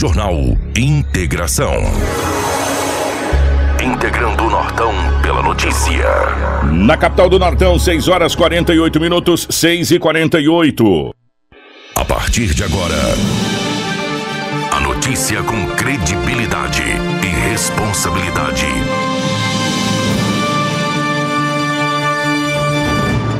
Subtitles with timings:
[0.00, 1.74] Jornal Integração.
[3.84, 6.08] Integrando o Nortão pela notícia.
[6.72, 11.14] Na capital do Nortão, 6 horas 48 minutos, 6 e 48.
[11.96, 12.96] A partir de agora,
[14.72, 16.82] a notícia com credibilidade
[17.22, 18.64] e responsabilidade.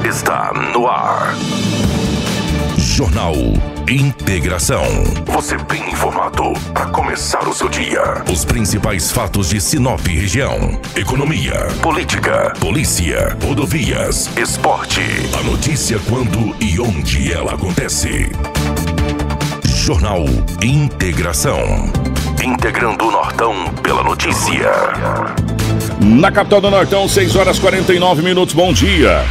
[0.07, 1.35] Está no ar.
[2.77, 3.35] Jornal
[3.91, 4.85] Integração.
[5.27, 8.23] Você bem informado para começar o seu dia.
[8.31, 15.01] Os principais fatos de Sinop região: economia, política, polícia, rodovias, esporte.
[15.37, 18.31] A notícia quando e onde ela acontece.
[19.67, 20.25] Jornal
[20.63, 21.59] Integração.
[22.45, 24.71] Integrando o Nortão pela notícia.
[26.01, 28.55] Na capital do Nortão, 6 horas 49 minutos.
[28.55, 29.25] Bom dia.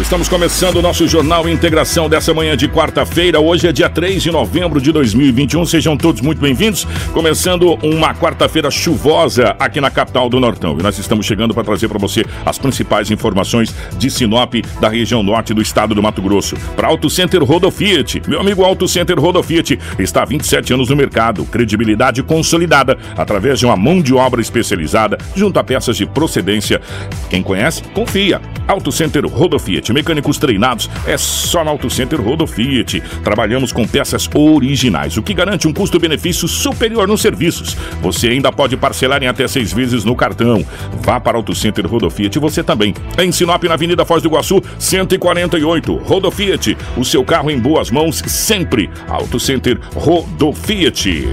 [0.00, 3.38] Estamos começando o nosso Jornal Integração dessa manhã de quarta-feira.
[3.38, 5.66] Hoje é dia 3 de novembro de 2021.
[5.66, 6.86] Sejam todos muito bem-vindos.
[7.12, 10.76] Começando uma quarta-feira chuvosa aqui na capital do Nortão.
[10.80, 15.22] E nós estamos chegando para trazer para você as principais informações de Sinop, da região
[15.22, 16.56] norte do estado do Mato Grosso.
[16.74, 18.22] Para Auto Center Rodo Fiat.
[18.26, 21.44] Meu amigo Auto Center Rodo Fiat está há 27 anos no mercado.
[21.44, 26.80] Credibilidade consolidada através de uma mão de obra especializada junto a peças de procedência.
[27.28, 28.40] Quem conhece, confia.
[28.66, 29.58] Auto Center Rodo
[29.92, 33.00] Mecânicos treinados é só na Auto Center Rodo Fiat.
[33.22, 37.76] Trabalhamos com peças originais, o que garante um custo-benefício superior nos serviços.
[38.02, 40.64] Você ainda pode parcelar em até seis vezes no cartão.
[41.02, 42.94] Vá para Auto Center Rodo Fiat você também.
[43.18, 45.96] Em Sinop, na Avenida Foz do Iguaçu, 148.
[45.96, 48.90] Rodo Fiat, o seu carro em boas mãos sempre.
[49.08, 51.28] Auto Center Rodo Fiat.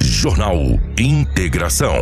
[0.00, 1.94] Jornal Integração.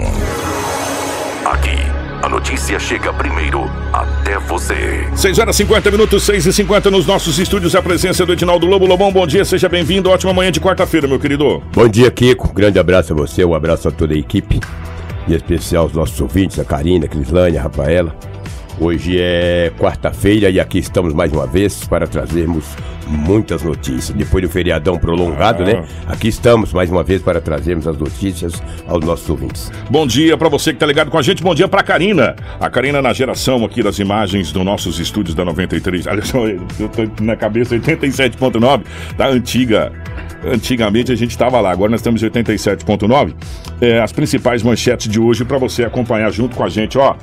[1.44, 5.08] Aqui a notícia chega primeiro até você.
[5.14, 7.74] 6 horas 50 minutos, 6 e 50 nos nossos estúdios.
[7.74, 8.86] A presença do Edinaldo Lobo.
[8.86, 10.10] Lobão, bom dia, seja bem-vindo.
[10.10, 11.62] Ótima manhã de quarta-feira, meu querido.
[11.72, 12.52] Bom dia, Kiko.
[12.52, 14.60] Grande abraço a você, um abraço a toda a equipe.
[15.28, 18.14] Em especial os nossos ouvintes, a Karina, a Crislane, a Rafaela.
[18.80, 22.64] Hoje é quarta-feira e aqui estamos mais uma vez para trazermos
[23.06, 24.10] muitas notícias.
[24.10, 25.66] Depois do feriadão prolongado, ah.
[25.66, 25.84] né?
[26.08, 29.70] Aqui estamos mais uma vez para trazermos as notícias aos nossos ouvintes.
[29.88, 31.42] Bom dia para você que está ligado com a gente.
[31.42, 32.34] Bom dia para Karina.
[32.58, 36.08] A Karina na geração aqui das imagens dos nossos estúdios da 93.
[36.08, 38.82] Olha só, eu tô na cabeça 87.9
[39.16, 39.92] da antiga
[40.46, 43.34] antigamente a gente estava lá, agora nós estamos em 87.9.
[43.80, 47.16] É, as principais manchetes de hoje para você acompanhar junto com a gente, ó.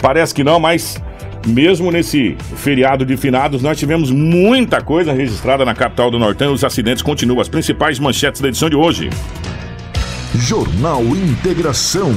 [0.00, 1.00] Parece que não, mas
[1.46, 6.54] mesmo nesse feriado de finados, nós tivemos muita coisa registrada na capital do Nortão e
[6.54, 7.40] os acidentes continuam.
[7.40, 9.10] As principais manchetes da edição de hoje.
[10.34, 12.14] Jornal Integração.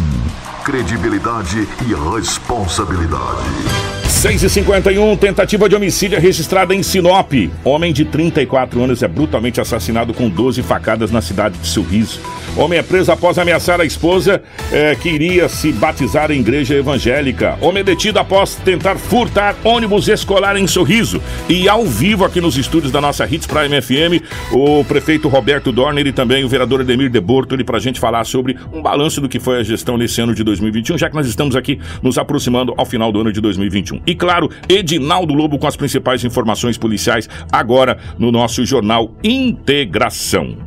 [0.64, 4.03] Credibilidade e responsabilidade.
[4.24, 7.34] 6h51, tentativa de homicídio registrada em Sinop.
[7.62, 12.22] Homem de 34 anos é brutalmente assassinado com 12 facadas na cidade de Sorriso.
[12.56, 14.42] Homem é preso após ameaçar a esposa
[14.72, 17.58] é, que iria se batizar em igreja evangélica.
[17.60, 21.22] Homem é detido após tentar furtar ônibus escolar em Sorriso.
[21.50, 24.24] E ao vivo aqui nos estúdios da nossa Hits Prime FM,
[24.54, 28.24] o prefeito Roberto Dorner e também o vereador Edemir de Bortoli para a gente falar
[28.24, 31.28] sobre um balanço do que foi a gestão nesse ano de 2021, já que nós
[31.28, 34.00] estamos aqui nos aproximando ao final do ano de 2021.
[34.08, 40.57] E claro, Edinaldo Lobo com as principais informações policiais agora no nosso jornal Integração.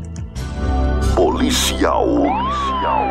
[1.14, 2.06] Policial.
[2.06, 3.06] Policial.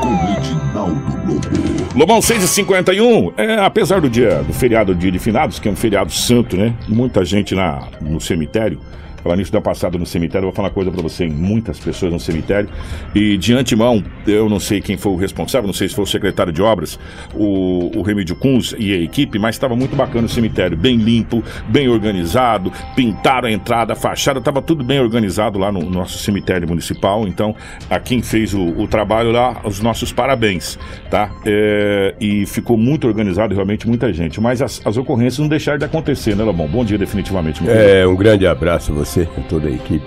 [0.00, 1.80] Com Edinaldo Lobo.
[1.94, 6.12] Lobão 6h51, é, apesar do dia do feriado dia de finados, que é um feriado
[6.12, 6.74] santo, né?
[6.88, 8.80] Muita gente na, no cemitério.
[9.22, 12.12] Falar nisso da passada no cemitério, eu vou falar uma coisa para você, muitas pessoas
[12.12, 12.68] no cemitério.
[13.14, 16.06] E de antemão, eu não sei quem foi o responsável, não sei se foi o
[16.06, 16.98] secretário de obras,
[17.34, 21.42] o, o Remídio Kunz e a equipe, mas estava muito bacana o cemitério, bem limpo,
[21.68, 26.66] bem organizado, pintaram a entrada, a fachada, estava tudo bem organizado lá no nosso cemitério
[26.66, 27.26] municipal.
[27.26, 27.54] Então,
[27.90, 30.78] a quem fez o, o trabalho lá, os nossos parabéns,
[31.10, 31.30] tá?
[31.44, 34.40] É, e ficou muito organizado, realmente, muita gente.
[34.40, 36.66] Mas as, as ocorrências não deixaram de acontecer, né, Lobão?
[36.66, 37.62] Bom dia, definitivamente.
[37.68, 40.06] É, um grande abraço a você você, toda a equipe.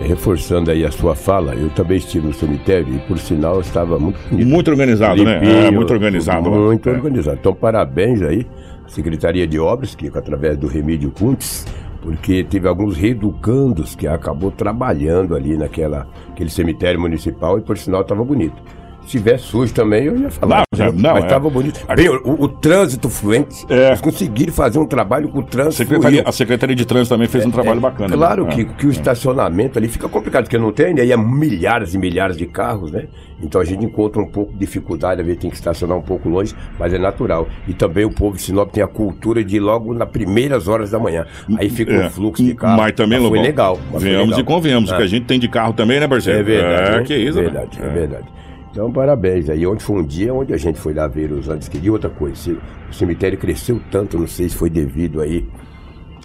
[0.00, 4.18] Reforçando aí a sua fala, eu também estive no cemitério e, por sinal, estava muito
[4.28, 4.46] bonito.
[4.46, 5.34] Muito organizado, né?
[5.34, 5.66] limpinho, né?
[5.66, 6.50] É, muito organizado.
[6.50, 6.92] Muito é.
[6.92, 7.38] organizado.
[7.40, 8.46] Então, parabéns aí,
[8.86, 11.66] Secretaria de Obras, que através do Remídio Kuntz,
[12.02, 18.02] porque teve alguns reeducandos que acabou trabalhando ali naquela aquele cemitério municipal e, por sinal,
[18.02, 18.62] estava bonito.
[19.06, 20.64] Se tivesse sujo também, eu ia falar.
[20.72, 21.26] Não, já- não, mas é.
[21.26, 21.80] estava bonito.
[21.94, 23.88] Bem, o, o trânsito fluente, É.
[23.88, 27.46] eles conseguiram fazer um trabalho com o trânsito Secretaria- a Secretaria de Trânsito também fez
[27.46, 28.12] um trabalho bacana.
[28.12, 28.52] É, Claro né?
[28.54, 31.04] que, que o estacionamento ali fica complicado, porque não tem, né?
[31.06, 33.04] E é milhares e milhares de carros, né?
[33.40, 36.28] Então a gente encontra um pouco de dificuldade, às vezes tem que estacionar um pouco
[36.28, 37.46] longe, mas é natural.
[37.68, 40.90] E também o povo de Sinop tem a cultura de ir logo nas primeiras horas
[40.90, 41.26] da manhã.
[41.58, 42.06] Aí fica É.
[42.06, 42.76] um fluxo de carro.
[42.78, 43.78] Mas também, foi Lobão, legal.
[43.92, 44.40] mas foi legal.
[44.40, 44.96] e convenhamos, Ah.
[44.96, 46.40] que a gente tem de carro também, né, parceiro?
[46.40, 46.90] É verdade.
[46.90, 47.02] É, né?
[47.04, 47.48] que isso, é né?
[47.50, 47.88] verdade, é.
[47.88, 48.24] verdade.
[48.76, 49.48] Então, parabéns.
[49.48, 51.78] Aí ontem foi um dia onde a gente foi lá ver os antes que.
[51.78, 52.58] E outra coisa,
[52.90, 55.46] o cemitério cresceu tanto, não sei se foi devido aí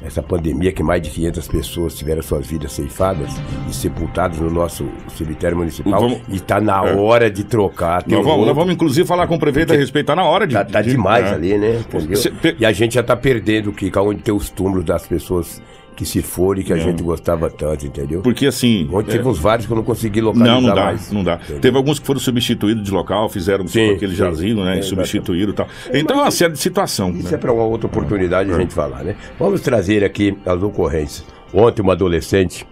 [0.03, 3.31] a essa pandemia que mais de 500 pessoas tiveram suas vidas ceifadas
[3.69, 6.01] e sepultadas no nosso cemitério municipal.
[6.01, 6.93] Vamos- E está na É.
[6.93, 8.03] hora de trocar.
[8.05, 10.45] Nós um vamos, nós vamos, inclusive, falar com o prefeito a respeito, tá na hora
[10.45, 10.53] de.
[10.53, 11.33] Tá, tá de- demais é.
[11.33, 11.79] ali, né?
[11.87, 12.17] Entendeu?
[12.17, 15.61] Cê- E a gente já tá perdendo o que onde tem os túmulos das pessoas
[15.95, 18.21] que se foram e que a gente gostava tanto, entendeu?
[18.21, 18.87] Porque assim.
[18.91, 21.11] Ontem é, teve uns vários que eu não consegui localizar Não, não dá, mais.
[21.11, 21.35] não dá.
[21.35, 21.59] Entendeu?
[21.59, 24.17] Teve alguns que foram substituídos de local, fizeram tipo, Sim, aquele sim.
[24.17, 24.77] jazigo, né?
[24.77, 25.67] É, e substituíram e tal.
[25.93, 27.11] Então é uma série de situação.
[27.11, 27.35] Isso né?
[27.35, 29.15] é para uma outra oportunidade a gente falar, né?
[29.37, 31.25] Vamos trazer aqui as ocorrências.
[31.53, 32.65] Ontem uma adolescente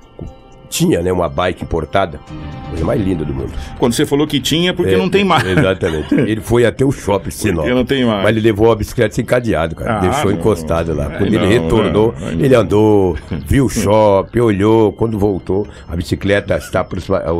[0.69, 2.19] tinha, né, uma bike importada,
[2.69, 3.51] coisa mais linda do mundo.
[3.77, 5.43] Quando você falou que tinha, porque É, não tem mais.
[5.45, 6.13] Exatamente.
[6.29, 7.63] Ele foi até o shopping Sinop.
[7.63, 8.23] Porque não tem mais.
[8.23, 9.97] Mas ele levou a bicicleta sem cadeado, cara.
[9.97, 10.37] Ah, Deixou não.
[10.37, 11.07] encostada lá.
[11.07, 12.27] Aí Quando ele não, retornou, né?
[12.29, 13.17] Aí ele andou,
[13.47, 14.93] viu o shopping, olhou.
[14.93, 16.85] Quando voltou, a bicicleta está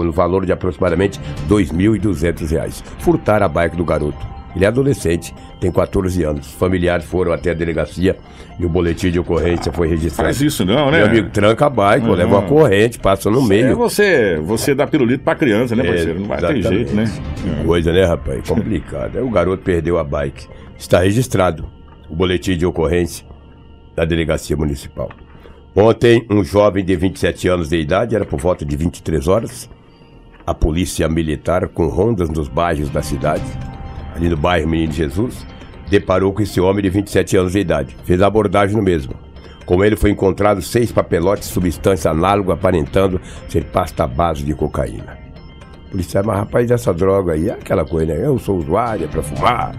[0.04, 2.84] no valor de aproximadamente 2.200 reais.
[3.00, 4.39] Furtaram a bike do garoto.
[4.56, 6.48] Ele é adolescente, tem 14 anos.
[6.48, 8.18] Os familiares foram até a delegacia
[8.60, 10.28] e o boletim de ocorrência foi registrado.
[10.28, 10.98] Faz isso não, né?
[10.98, 13.76] Meu amigo, tranca a bike, pô, leva uma corrente, passa no É meio.
[13.78, 16.20] você, você dá pirulito pra criança, né, É, parceiro?
[16.20, 17.04] Não vai ter jeito, né?
[17.36, 18.48] Que Coisa, né, rapaz?
[18.48, 19.20] Complicado.
[19.20, 20.48] O garoto perdeu a bike.
[20.78, 21.66] Está registrado
[22.10, 23.26] o boletim de ocorrência
[23.96, 25.10] da delegacia municipal.
[25.76, 29.70] Ontem, um jovem de 27 anos de idade, era por volta de 23 horas,
[30.46, 33.44] a polícia militar, com rondas nos bairros da cidade,
[34.20, 35.46] ali no bairro Menino Jesus,
[35.90, 37.96] deparou com esse homem de 27 anos de idade.
[38.04, 39.14] Fez abordagem no mesmo.
[39.66, 45.18] Com ele foi encontrado seis papelotes de substância análoga aparentando ser pasta base de cocaína.
[45.90, 48.26] Policial, mas rapaz, essa droga aí é aquela coisa, né?
[48.26, 49.76] Eu sou usuário, é pra fumar,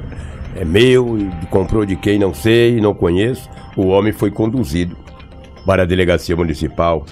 [0.57, 1.19] é meu,
[1.51, 3.49] comprou de quem não sei, não conheço.
[3.77, 4.97] O homem foi conduzido
[5.65, 7.05] para a delegacia municipal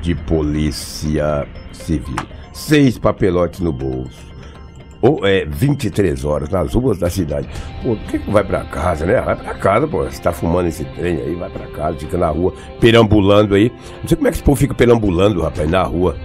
[0.00, 2.16] de polícia civil.
[2.52, 4.27] Seis papelotes no bolso.
[5.00, 7.48] Ou é 23 horas nas ruas da cidade.
[7.82, 9.20] Pô, por que, vai pra casa, né?
[9.20, 10.04] Vai pra casa, pô.
[10.04, 13.72] Você tá fumando esse trem aí, vai pra casa, fica na rua, perambulando aí.
[14.00, 16.16] Não sei como é que esse povo fica perambulando, rapaz, na rua.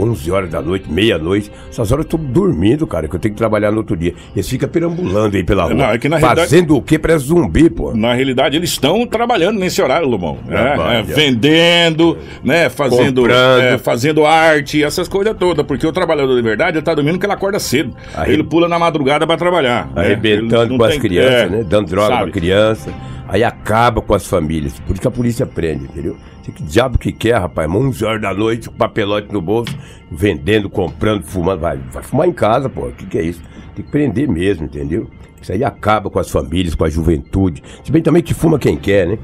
[0.00, 1.50] 11 horas da noite, meia-noite.
[1.70, 4.14] Essas horas eu tô dormindo, cara, que eu tenho que trabalhar no outro dia.
[4.34, 5.74] Eles ficam perambulando aí pela rua.
[5.74, 6.98] Não, é que na Fazendo o quê?
[6.98, 7.94] Parece zumbi, pô.
[7.94, 10.38] Na realidade, eles estão trabalhando nesse horário, Lomão.
[10.46, 10.76] né?
[10.98, 12.68] É, vendendo, né?
[12.68, 15.64] Fazendo, é, fazendo arte, essas coisas todas.
[15.66, 17.94] Porque o trabalhador de verdade, ele tá dormindo porque ele acorda cedo.
[18.14, 19.86] Arre- Ele pula na madrugada pra trabalhar.
[19.94, 20.02] né?
[20.02, 21.64] arrebentando não com as crianças, é, né?
[21.68, 22.30] Dando droga sabe?
[22.30, 22.92] pra criança.
[23.30, 24.80] Aí acaba com as famílias.
[24.80, 26.16] Por isso que a polícia prende, entendeu?
[26.42, 27.70] Você que diabo que quer, rapaz?
[27.70, 29.72] 11 horas da noite, com papelote no bolso,
[30.10, 31.60] vendendo, comprando, fumando.
[31.60, 32.88] Vai, vai fumar em casa, pô.
[32.88, 33.40] O que, que é isso?
[33.76, 35.08] Tem que prender mesmo, entendeu?
[35.40, 37.62] Isso aí acaba com as famílias, com a juventude.
[37.84, 39.18] Se bem também que fuma quem quer, né?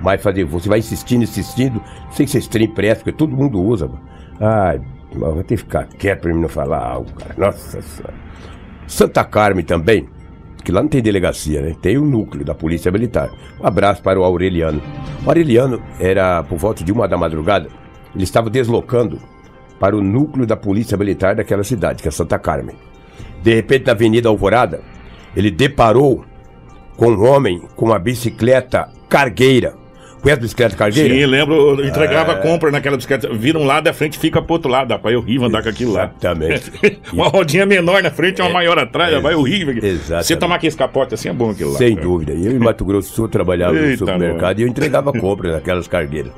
[0.00, 1.80] Mas fazer, você vai insistindo, insistindo,
[2.10, 3.88] sem ser trem presta, porque todo mundo usa.
[4.40, 4.80] Ai,
[5.14, 7.34] mas vai ter que ficar quieto pra mim não falar algo, cara.
[7.38, 8.14] Nossa senhora.
[8.88, 10.08] Santa Carmen também,
[10.64, 11.74] que lá não tem delegacia, né?
[11.80, 13.30] Tem o núcleo da Polícia Militar.
[13.60, 14.80] Um abraço para o Aureliano.
[15.24, 17.68] O Aureliano era por volta de uma da madrugada,
[18.14, 19.18] ele estava deslocando
[19.78, 22.76] para o núcleo da Polícia Militar daquela cidade, que é Santa Carmen.
[23.42, 24.80] De repente, na Avenida Alvorada,
[25.34, 26.24] ele deparou
[26.96, 29.74] com um homem com uma bicicleta cargueira.
[30.22, 31.12] Conhece bicicleta cargueira?
[31.12, 33.28] Sim, lembro, eu entregava compra naquela bicicleta.
[33.34, 34.92] Vira um lado da frente fica pro outro lado.
[34.92, 36.04] Rapaz, é horrível andar com aquilo lá.
[36.04, 36.70] Exatamente.
[37.12, 39.74] uma rodinha menor na frente e uma maior atrás, vai horrível.
[39.76, 40.26] Exatamente.
[40.26, 41.78] Você tomar aquele capote assim é bom aquilo lá.
[41.78, 42.32] Sem dúvida.
[42.32, 46.32] Eu em Mato Grosso do Sul trabalhava no supermercado e eu entregava compra naquelas cargueiras.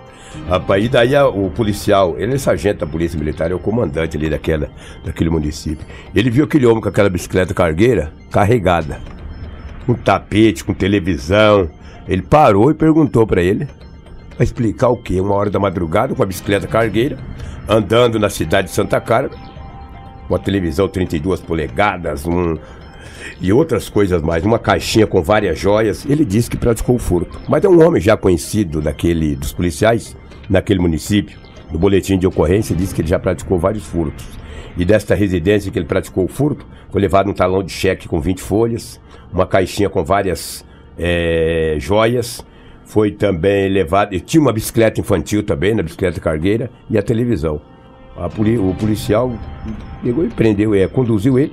[0.49, 4.17] Rapaz, e daí a- o policial, ele é sargento da Polícia Militar, é o comandante
[4.17, 4.69] ali daquela,
[5.05, 5.87] daquele município.
[6.13, 8.99] Ele viu aquele homem com aquela bicicleta cargueira carregada.
[9.87, 11.69] Com tapete, com televisão.
[12.09, 13.67] Ele parou e perguntou pra ele.
[14.37, 15.21] Vai explicar o quê?
[15.21, 17.19] Uma hora da madrugada com a bicicleta cargueira,
[17.69, 19.31] andando na cidade de Santa Carmen,
[20.29, 22.59] uma televisão 32 polegadas, um,
[23.41, 26.05] e outras coisas mais, uma caixinha com várias joias.
[26.05, 27.41] Ele disse que praticou furto.
[27.49, 30.17] Mas é um homem já conhecido daquele, dos policiais
[30.49, 31.39] naquele município.
[31.71, 34.25] No boletim de ocorrência diz que ele já praticou vários furtos.
[34.77, 38.21] E desta residência que ele praticou o furto, foi levado um talão de cheque com
[38.21, 39.01] 20 folhas,
[39.33, 40.65] uma caixinha com várias
[40.99, 42.45] eh, joias.
[42.85, 44.15] Foi também levado.
[44.15, 47.61] E tinha uma bicicleta infantil também, na bicicleta cargueira, e a televisão.
[48.17, 49.33] A poli- o policial
[50.03, 51.53] pegou e prendeu, é, conduziu ele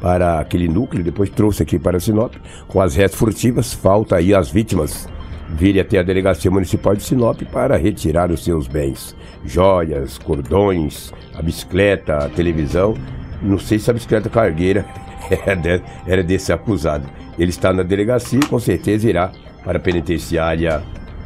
[0.00, 2.34] para aquele núcleo, depois trouxe aqui para Sinop
[2.68, 3.72] com as restas furtivas.
[3.72, 5.08] Falta aí as vítimas
[5.48, 9.16] virem até a delegacia municipal de Sinop para retirar os seus bens,
[9.46, 12.94] joias, cordões, a bicicleta, a televisão.
[13.40, 14.84] Não sei se a bicicleta cargueira
[16.06, 17.08] era desse acusado.
[17.38, 19.32] Ele está na delegacia e com certeza irá
[19.64, 20.82] para a penitenciária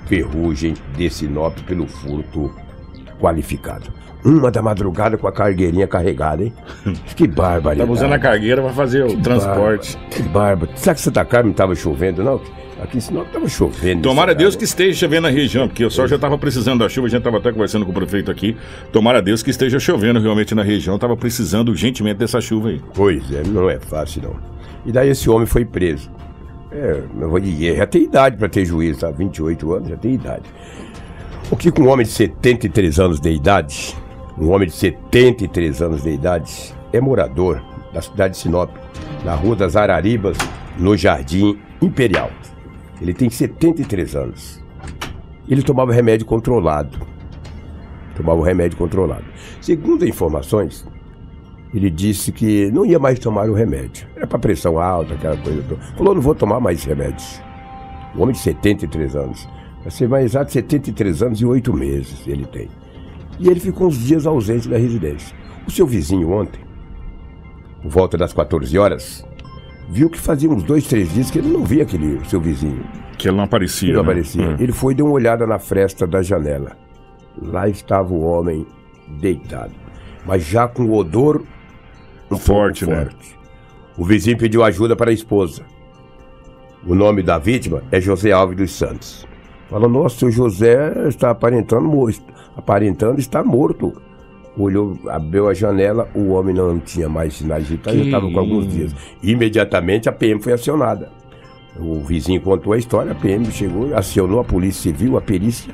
[0.06, 2.50] Ferrugem de Sinop pelo furto
[3.20, 3.90] qualificado.
[4.24, 6.52] Uma da madrugada com a cargueirinha carregada, hein?
[7.14, 7.78] Que bárbaro.
[7.78, 9.94] Tava usando a cargueira para fazer o Que transporte.
[9.96, 10.72] bárbaro, Que bárbaro.
[10.76, 12.40] Será que Santa Carmen estava chovendo, não?
[12.82, 14.02] Aqui em Sinop estava chovendo.
[14.02, 17.06] Tomara Deus que esteja chovendo na região, porque o sol já estava precisando da chuva,
[17.06, 18.56] a gente estava até conversando com o prefeito aqui.
[18.92, 22.80] Tomara Deus que esteja chovendo realmente na região, estava precisando urgentemente dessa chuva aí.
[22.94, 24.36] Pois é, não é fácil, não.
[24.86, 26.08] E daí esse homem foi preso.
[26.70, 29.10] É, eu vou dizer, já tem idade para ter juízo, tá?
[29.10, 30.44] 28 anos, já tem idade.
[31.50, 33.96] O que com um homem de 73 anos de idade,
[34.38, 38.70] um homem de 73 anos de idade, é morador da cidade de Sinop,
[39.24, 40.36] na Rua das Araribas,
[40.78, 42.30] no Jardim Imperial.
[43.00, 44.62] Ele tem 73 anos.
[45.48, 46.98] Ele tomava remédio controlado.
[48.14, 49.24] Tomava remédio controlado.
[49.60, 50.86] Segundo informações,
[51.72, 54.06] ele disse que não ia mais tomar o remédio.
[54.16, 55.80] Era para pressão alta, aquela coisa toda.
[55.96, 57.42] Falou, não vou tomar mais remédios.
[58.16, 59.48] Um homem de 73 anos.
[59.82, 62.68] Vai ser mais exato, 73 anos e 8 meses ele tem.
[63.38, 65.36] E ele ficou uns dias ausente da residência.
[65.66, 66.60] O seu vizinho ontem,
[67.82, 69.24] por volta das 14 horas,
[69.88, 72.84] viu que fazia uns dois, três dias que ele não via aquele seu vizinho.
[73.16, 73.88] Que ele não aparecia.
[73.88, 74.10] Ele não né?
[74.10, 74.56] aparecia.
[74.58, 74.62] É.
[74.62, 76.76] Ele foi e deu uma olhada na fresta da janela.
[77.40, 78.66] Lá estava o homem
[79.20, 79.72] deitado,
[80.26, 81.42] mas já com o odor
[82.30, 83.04] um Forte, né?
[83.04, 83.38] forte.
[83.96, 85.62] O vizinho pediu ajuda para a esposa.
[86.86, 89.26] O nome da vítima é José Alves dos Santos.
[89.68, 92.08] Falou, nossa, o José está aparentando, mo-
[92.56, 93.92] aparentando estar morto.
[94.56, 98.38] Olhou, abriu a janela, o homem não tinha mais sinais vitais, já Que estava com
[98.38, 98.94] alguns dias.
[99.22, 101.10] Imediatamente a PM foi acionada.
[101.78, 105.72] O vizinho contou a história, a PM chegou, acionou a Polícia Civil, a perícia,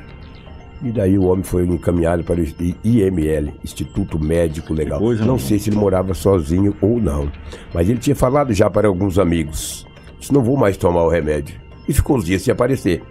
[0.83, 2.43] e daí o homem foi encaminhado para o
[2.83, 4.99] IML, Instituto Médico Legal.
[5.01, 5.39] não não.
[5.39, 7.31] sei se ele morava sozinho ou não,
[7.73, 9.87] mas ele tinha falado já para alguns amigos.
[10.19, 11.55] Disse, não vou mais tomar o remédio.
[11.87, 13.01] E ficou uns dias sem aparecer.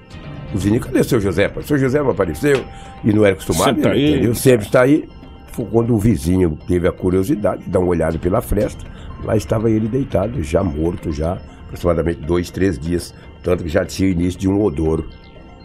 [0.52, 1.50] O vizinho, cadê o seu José?
[1.56, 2.64] O seu José não apareceu
[3.02, 4.12] e não era acostumado, Sempre tá aí.
[4.12, 4.34] entendeu?
[4.34, 5.08] Sempre está aí.
[5.52, 8.84] Foi quando o vizinho teve a curiosidade de dar uma olhada pela fresta,
[9.22, 14.08] lá estava ele deitado, já morto, já aproximadamente dois, três dias, tanto que já tinha
[14.10, 15.04] início de um odor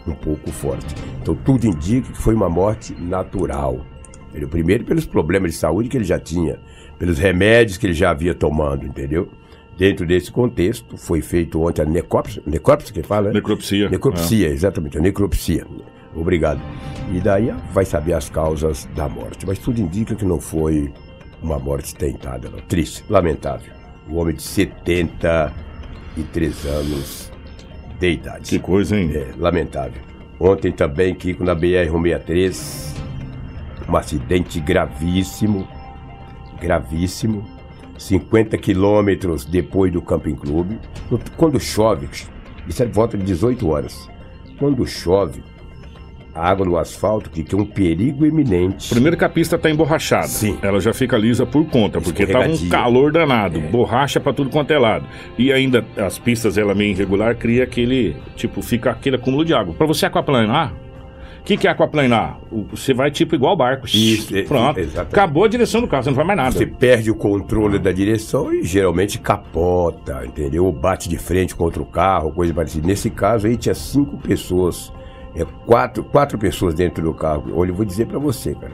[0.06, 0.94] um pouco forte.
[1.20, 3.84] Então tudo indica que foi uma morte natural.
[4.50, 6.58] Primeiro pelos problemas de saúde que ele já tinha,
[6.98, 9.28] pelos remédios que ele já havia tomando, entendeu?
[9.76, 13.34] Dentro desse contexto, foi feito ontem a necrópsia, necrópsia que fala, né?
[13.34, 13.88] Necropsia.
[13.88, 15.66] Necropsia, exatamente, a necropsia.
[16.14, 16.60] Obrigado.
[17.12, 19.46] E daí vai saber as causas da morte.
[19.46, 20.92] Mas tudo indica que não foi
[21.42, 22.58] uma morte tentada, não.
[22.60, 23.72] Triste, lamentável.
[24.08, 27.29] Um homem de 73 anos
[28.00, 28.48] de idade.
[28.48, 29.10] Que coisa, hein?
[29.14, 30.00] É, lamentável.
[30.38, 32.96] Ontem também, Kiko, na BR-163,
[33.86, 35.68] um acidente gravíssimo,
[36.58, 37.44] gravíssimo,
[37.98, 40.78] 50 quilômetros depois do Camping Clube.
[41.36, 42.08] Quando chove,
[42.66, 44.08] isso é volta de 18 horas.
[44.58, 45.42] Quando chove,
[46.34, 48.88] a água no asfalto, que que é um perigo iminente.
[48.90, 50.28] Primeiro que a pista tá emborrachada.
[50.28, 50.58] Sim.
[50.62, 54.70] Ela já fica lisa por conta, porque tava um calor danado, borracha pra tudo quanto
[54.72, 55.06] é lado.
[55.38, 59.74] E ainda as pistas, ela meio irregular, cria aquele, tipo, fica aquele acúmulo de água.
[59.74, 60.72] Pra você aquaplanar,
[61.40, 62.38] o que, que é aquaplanar?
[62.70, 63.86] Você vai tipo igual barco.
[63.86, 64.78] Isso, é, Pronto.
[64.78, 65.12] exatamente.
[65.14, 66.50] Acabou a direção do carro, você não faz mais nada.
[66.52, 70.66] Você perde o controle da direção e geralmente capota, entendeu?
[70.66, 72.86] Ou bate de frente contra o carro, coisa parecida.
[72.86, 74.92] Nesse caso aí tinha cinco pessoas,
[75.34, 77.44] é, quatro, quatro pessoas dentro do carro.
[77.54, 78.72] Olha, eu vou dizer pra você, cara.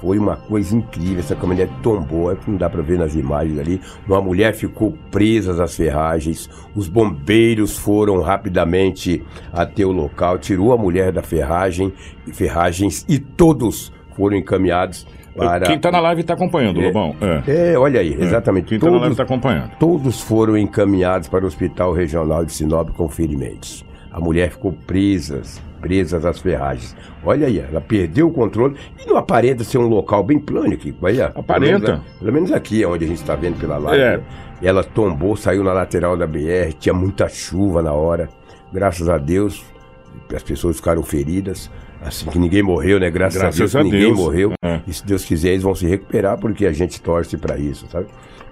[0.00, 3.58] Foi uma coisa incrível, essa caminhonete tombou, é que não dá pra ver nas imagens
[3.58, 3.78] ali.
[4.08, 10.78] Uma mulher ficou presa às ferragens, os bombeiros foram rapidamente até o local, tirou a
[10.78, 11.92] mulher da ferragem,
[12.32, 15.06] ferragens e todos foram encaminhados
[15.36, 16.86] para Quem tá na live tá acompanhando, É.
[16.86, 17.14] Lobão.
[17.46, 17.72] É.
[17.72, 18.68] é, olha aí, exatamente.
[18.68, 19.70] Quem tá na live Todos, tá acompanhando.
[19.78, 23.84] todos foram encaminhados para o Hospital Regional de Sinop com ferimentos.
[24.10, 25.42] A mulher ficou presa,
[25.80, 26.94] presas às ferragens.
[27.24, 30.94] Olha aí, ela perdeu o controle e não aparenta ser um local bem plano aqui.
[31.00, 31.80] Olha, Aparenta.
[31.80, 34.02] Pelo menos, pelo menos aqui, onde a gente está vendo pela live.
[34.02, 34.16] É.
[34.18, 34.22] né?
[34.62, 38.28] Ela tombou, saiu na lateral da BR, tinha muita chuva na hora.
[38.72, 39.64] Graças a Deus,
[40.34, 41.70] as pessoas ficaram feridas.
[42.02, 43.10] Assim que ninguém morreu, né?
[43.10, 44.18] Graças, Graças a Deus, a que ninguém Deus.
[44.18, 44.52] morreu.
[44.62, 44.80] É.
[44.86, 48.06] E se Deus quiser, eles vão se recuperar porque a gente torce para isso, sabe?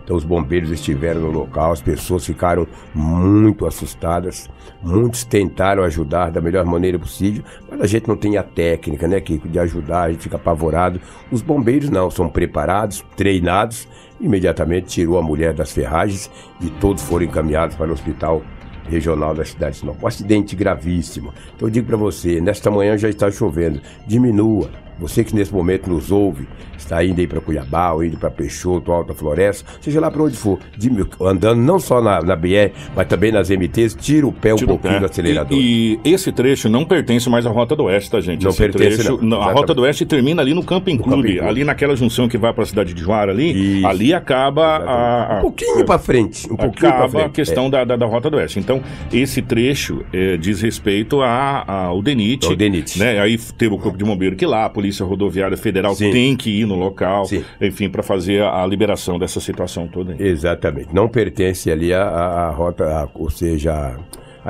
[0.09, 4.49] Então os bombeiros estiveram no local, as pessoas ficaram muito assustadas,
[4.83, 9.21] muitos tentaram ajudar da melhor maneira possível, mas a gente não tem a técnica, né,
[9.21, 10.99] Kiko, de ajudar, a gente fica apavorado.
[11.31, 13.87] Os bombeiros não, são preparados, treinados,
[14.19, 18.43] imediatamente tirou a mulher das ferragens e todos foram encaminhados para o hospital
[18.89, 20.03] regional da cidade de Sinop.
[20.03, 21.35] Um acidente gravíssimo.
[21.55, 24.71] Então eu digo para você, nesta manhã já está chovendo, diminua.
[24.99, 28.91] Você que nesse momento nos ouve, está indo aí para Cuiabá, ou indo para Peixoto,
[28.91, 33.07] Alta Floresta, seja lá para onde for, dimi- andando não só na, na BR, mas
[33.07, 35.01] também nas MTs, tira o pé um Tira pouquinho pé.
[35.01, 35.57] do acelerador.
[35.59, 38.43] E, e esse trecho não pertence mais à Rota do Oeste, tá, gente?
[38.43, 39.37] Não esse pertence, trecho, não.
[39.37, 39.61] a Exatamente.
[39.61, 42.65] Rota do Oeste termina ali no Camping No Clube, ali naquela junção que vai para
[42.65, 43.87] a cidade de Juara ali, Isso.
[43.87, 47.25] ali acaba a, a- Um pouquinho para frente, um pouquinho acaba frente.
[47.27, 48.59] a questão da, da, da Rota do Oeste.
[48.59, 48.81] Então,
[49.13, 52.47] esse trecho eh, diz respeito a- a- ao DENIT.
[52.47, 52.99] Ao DENIT.
[52.99, 53.21] Né?
[53.21, 56.11] Aí teve o Corpo de Bombeiro que lá, a Polícia Rodoviária Federal Sim.
[56.11, 57.45] tem que ir no local, Sim.
[57.61, 60.13] enfim, para fazer a, a liberação dessa situação toda.
[60.13, 60.23] aí.
[60.29, 60.89] Exatamente.
[60.95, 63.97] Não pertence ali à à- à rota, à- ou seja, à-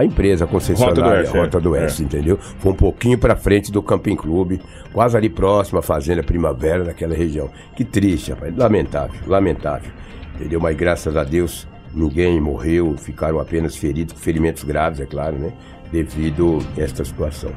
[0.00, 1.60] à empresa concessionária, Rota do Oeste, Rota é.
[1.60, 2.38] do Oeste, entendeu?
[2.58, 4.60] Foi um pouquinho para frente do Camping Clube,
[4.92, 7.50] quase ali próximo à Fazenda Primavera, naquela região.
[7.74, 8.54] Que triste, rapaz.
[8.56, 9.90] Lamentável, lamentável.
[10.36, 10.60] Entendeu?
[10.60, 15.52] Mas graças a Deus ninguém morreu, ficaram apenas feridos, ferimentos graves, é claro, né?
[15.90, 17.50] Devido a esta situação.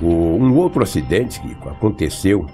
[0.00, 2.46] O- um outro acidente que aconteceu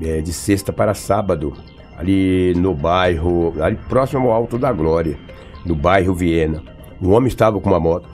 [0.00, 1.52] é, de sexta para sábado,
[1.96, 5.18] ali no bairro, ali próximo ao Alto da Glória,
[5.64, 6.62] no bairro Viena.
[7.00, 8.08] Um homem estava com uma moto.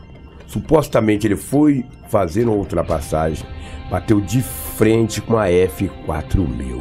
[0.47, 3.47] Supostamente ele foi fazer uma ultrapassagem,
[3.91, 6.81] bateu de frente com a F4000.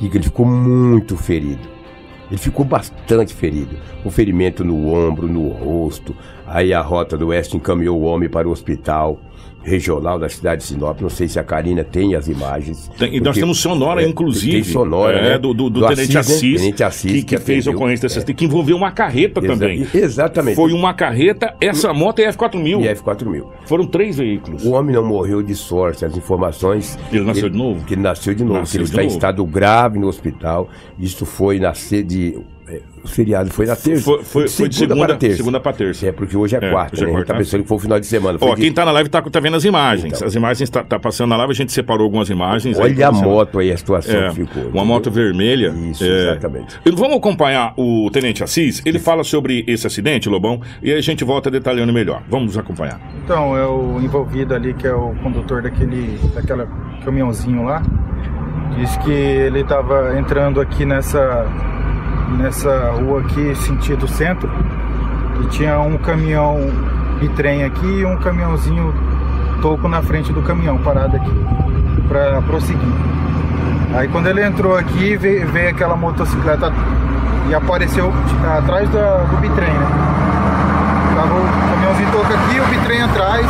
[0.00, 1.66] E ele ficou muito ferido.
[2.30, 3.76] Ele ficou bastante ferido.
[4.04, 6.14] Um ferimento no ombro, no rosto.
[6.46, 9.18] Aí a Rota do Oeste encaminhou o homem para o hospital
[9.68, 11.00] regional da cidade de Sinop.
[11.00, 12.90] Não sei se a Karina tem as imagens.
[12.98, 14.52] Tem- e nós temos sonora, é, inclusive.
[14.52, 15.38] Tem sonora, é, né?
[15.38, 16.20] do, do, do Tenente né?
[16.20, 19.86] Assis, Tenente Assis, que, que fez a ocorrência dessa que envolveu uma carreta Exa- também.
[19.94, 20.56] Exatamente.
[20.56, 22.80] Foi uma carreta, essa moto é F4000.
[22.84, 23.44] E F4000.
[23.66, 24.64] Foram três veículos.
[24.64, 26.04] O homem não morreu de sorte.
[26.04, 26.98] As informações.
[27.12, 27.84] Ele nasceu de novo?
[27.84, 28.60] Que ele nasceu de novo.
[28.60, 29.16] Nasceu que ele está em novo.
[29.16, 30.68] estado grave no hospital.
[30.98, 32.38] Isso foi na sede.
[32.70, 34.02] É, O feriado foi na terça.
[34.04, 35.36] Foi, foi, foi de segunda, para terça.
[35.36, 36.06] segunda para terça.
[36.06, 37.12] É, porque hoje é, É, quarta, hoje é né?
[37.12, 38.38] A gente quarta, tá pensando que foi o final de semana.
[38.38, 40.12] Foi Ó, de- quem tá na live tá, tá vendo as imagens.
[40.14, 40.26] Então.
[40.28, 42.78] As imagens tá, tá passando na live, a gente separou algumas imagens.
[42.78, 44.62] aí Olha pra a moto aí, a situação É, que ficou.
[44.62, 44.84] uma entendeu?
[44.84, 45.68] moto vermelha.
[45.90, 46.30] Isso, é.
[46.32, 46.78] exatamente.
[46.84, 48.82] E Vamos acompanhar o Tenente Assis.
[48.84, 52.22] Ele fala sobre esse acidente, Lobão, e aí a gente volta detalhando melhor.
[52.28, 53.00] Vamos acompanhar.
[53.24, 56.66] Então, é o envolvido ali, que é o condutor daquele daquela
[57.04, 57.82] caminhãozinho lá,
[58.76, 61.46] disse que ele estava entrando aqui nessa,
[62.36, 64.50] nessa rua aqui, sentido centro,
[65.42, 66.70] e tinha um caminhão
[67.20, 68.94] bitrem aqui e um caminhãozinho
[69.62, 71.32] toco na frente do caminhão, parado aqui,
[72.08, 72.92] para prosseguir.
[73.94, 76.72] Aí quando ele entrou aqui, veio, veio aquela motocicleta
[77.48, 78.12] e apareceu
[78.58, 79.86] atrás da- do bitrem, né?
[81.16, 83.46] Tava o caminhãozinho toca aqui, o bitrem atrás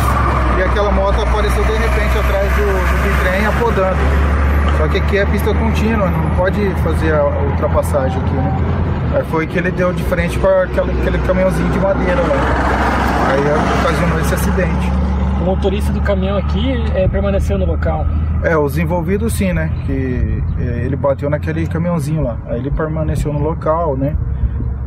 [0.57, 4.38] e aquela moto apareceu de repente atrás do, do bitrem apodando.
[4.79, 8.57] Só que aqui é pista contínua, não pode fazer a ultrapassagem aqui, né?
[9.13, 12.35] Aí foi que ele deu de frente com aquele, aquele caminhãozinho de madeira lá.
[13.27, 14.89] Aí ocasionou esse acidente.
[15.41, 18.05] O motorista do caminhão aqui é, permaneceu no local.
[18.41, 19.69] É, os envolvidos sim, né?
[19.85, 22.37] Que é, ele bateu naquele caminhãozinho lá.
[22.47, 24.15] Aí ele permaneceu no local, né?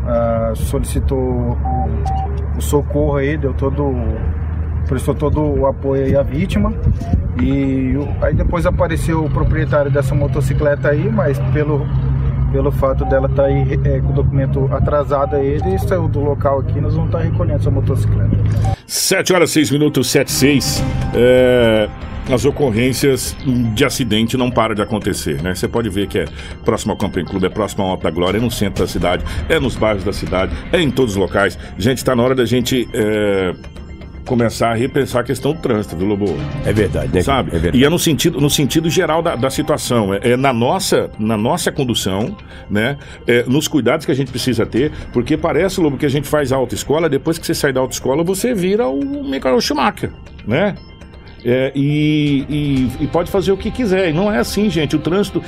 [0.06, 1.58] Ah, solicitou o,
[2.56, 3.94] o socorro aí, deu todo.
[4.86, 6.72] Prestou todo o apoio à vítima.
[7.40, 11.86] E aí depois apareceu o proprietário dessa motocicleta aí, mas pelo,
[12.52, 16.80] pelo fato dela estar aí é, com o documento atrasado ele saiu do local aqui,
[16.80, 18.36] nós vamos estar recolhendo essa motocicleta.
[18.86, 20.84] 7 horas 6 minutos, 7 6.
[21.14, 21.88] É,
[22.30, 23.36] as ocorrências
[23.74, 25.54] de acidente não param de acontecer, né?
[25.54, 26.26] Você pode ver que é
[26.64, 29.24] próximo ao Camping Clube, é próximo ao Alto da Glória, é no centro da cidade,
[29.48, 31.58] é nos bairros da cidade, é em todos os locais.
[31.78, 33.54] Gente, tá na hora da gente é,
[34.26, 36.26] começar a repensar a questão do trânsito, viu, Lobo?
[36.64, 37.22] É verdade, né?
[37.22, 37.50] sabe?
[37.50, 37.78] É verdade.
[37.78, 40.14] E é no sentido, no sentido geral da, da situação.
[40.14, 42.36] É, é na, nossa, na nossa condução,
[42.70, 42.96] né?
[43.26, 46.52] É, nos cuidados que a gente precisa ter, porque parece, Lobo, que a gente faz
[46.52, 50.10] autoescola, depois que você sai da autoescola, você vira o Michael Schumacher,
[50.46, 50.74] né?
[51.44, 54.10] É, e, e- e pode fazer o que quiser.
[54.10, 54.94] E não é assim, gente.
[54.94, 55.42] O trânsito.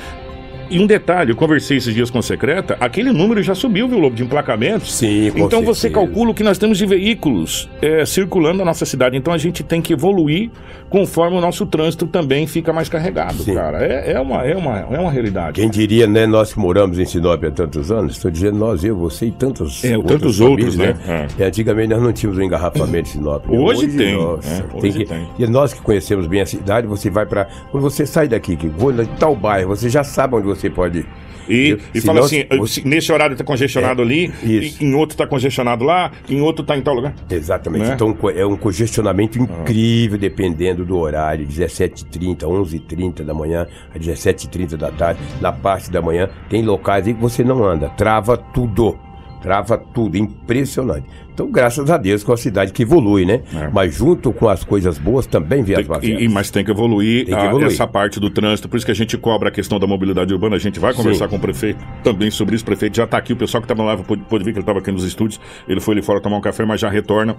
[0.69, 3.99] E um detalhe, eu conversei esses dias com a secreta, aquele número já subiu, viu,
[3.99, 4.87] Lobo, de emplacamento.
[4.87, 6.05] Sim, com Então você certeza.
[6.05, 9.15] calcula o que nós temos de veículos é, circulando na nossa cidade.
[9.15, 10.49] Então a gente tem que evoluir
[10.89, 13.53] conforme o nosso trânsito também fica mais carregado, Sim.
[13.53, 13.85] cara.
[13.85, 15.59] É, é uma, é, uma, é uma realidade.
[15.61, 18.95] Quem diria, né, nós que moramos em Sinop há tantos anos, estou dizendo nós, eu,
[18.97, 21.27] você e tantos É, outras tantos outros, famílias, né?
[21.37, 23.43] E antigamente nós não tínhamos um engarrafamento em Sinop.
[23.49, 25.27] Hoje tem, Nossa, é, tem hoje que- tem.
[25.37, 28.67] E nós que conhecemos bem a cidade, você vai para Quando você sai daqui, que
[28.67, 31.07] vou em tal bairro, você já sabe onde você pode ir.
[31.47, 34.83] E, e fala não- assim, se nesse horário tá congestionado ali, isso.
[34.83, 37.13] e, em outro tá congestionado lá, em outro tá em tal lugar.
[37.29, 37.85] Exatamente.
[37.87, 37.93] Né?
[37.93, 44.91] Então é um congestionamento incrível dependendo do horário, 17h30, 11h30 da manhã, a 17h30 da
[44.91, 48.97] tarde, na parte da manhã, tem locais aí que você não anda, trava tudo.
[49.45, 51.05] Trava tudo, impressionante.
[51.33, 53.41] Então, graças a Deus, com a cidade que evolui, né?
[53.53, 53.69] É.
[53.71, 56.21] Mas junto com as coisas boas também vem as mazelas.
[56.21, 57.67] e, mas tem que evoluir, Tem que a- evoluir.
[57.67, 60.55] essa parte do trânsito, por isso que a gente cobra a questão da mobilidade urbana.
[60.55, 61.29] A gente vai conversar Sim.
[61.31, 62.63] com o prefeito também sobre isso.
[62.63, 64.57] O prefeito já está aqui, o pessoal que estava na live pôde, pôde ver que
[64.57, 65.39] ele estava aqui nos estúdios.
[65.67, 67.35] Ele foi ali fora tomar um café, mas já retorna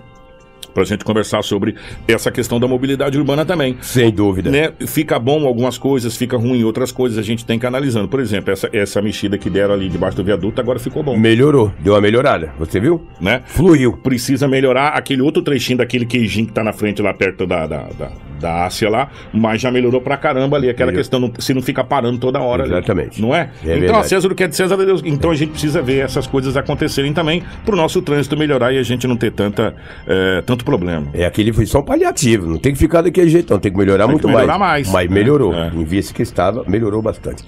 [0.77, 1.75] para a gente conversar sobre
[2.07, 3.79] essa questão da mobilidade urbana também.
[3.81, 4.51] Sem dúvida.
[4.51, 4.73] Né?
[4.87, 8.07] Fica bom algumas coisas, fica ruim outras coisas, a gente tem que analisando.
[8.09, 11.73] Por exemplo, essa, essa mexida que deram ali debaixo do viaduto agora ficou bom, Melhorou,
[11.81, 12.53] deu uma melhorada.
[12.59, 13.07] Você viu?
[13.19, 13.41] né?
[13.47, 13.95] Fluiu.
[13.95, 17.89] precisa melhorar aquele outro trechinho daquele queijinho que tá na frente lá perto da, da,
[17.99, 20.69] da, da Ásia lá, mas já melhorou pra caramba ali.
[20.69, 21.11] Aquela Melhorou.
[21.11, 22.65] questão, se não fica parando toda hora.
[22.65, 22.73] ali.
[22.73, 23.23] Exatamente.
[23.23, 23.51] não é?
[23.65, 25.01] É então, a César o que é de César é Deus.
[25.05, 28.83] Então a gente precisa ver essas coisas acontecerem também pro nosso trânsito melhorar e a
[28.83, 29.75] gente não ter tanta,
[30.07, 31.07] eh, tanto problema.
[31.14, 33.79] É, aquele foi só um paliativo, não tem que ficar daquele jeito, não tem que
[33.79, 34.90] melhorar Tem muito que melhorar mais.
[34.90, 35.68] Mas É, melhorou, é.
[35.74, 37.42] em vista que estava, melhorou bastante.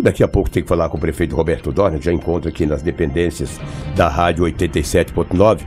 [0.00, 2.66] Daqui a pouco tem que falar com o prefeito Roberto Dorner, que já encontra aqui
[2.66, 3.60] nas dependências
[3.94, 5.60] da Rádio 87.9,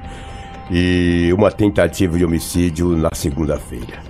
[0.69, 4.03] e uma tentativa de homicídio na segunda-feira.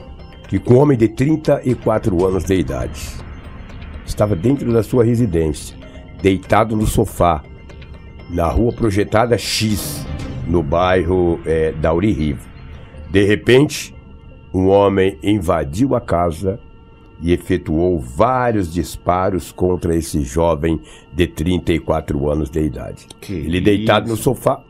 [0.47, 3.01] Que com um homem de 34 anos de idade
[4.05, 5.75] estava dentro da sua residência,
[6.21, 7.43] deitado no sofá,
[8.29, 10.05] na rua projetada X,
[10.47, 12.54] no bairro eh, Dauri Rivo.
[13.15, 13.95] De repente,
[14.53, 16.59] um homem invadiu a casa
[17.21, 20.81] e efetuou vários disparos contra esse jovem
[21.13, 23.07] de 34 anos de idade.
[23.21, 24.61] Que Ele deitado no sofá,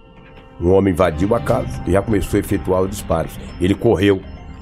[0.62, 3.36] um homem invadiu a casa e já começou a efetuar os disparos.
[3.60, 4.22] Ele correu,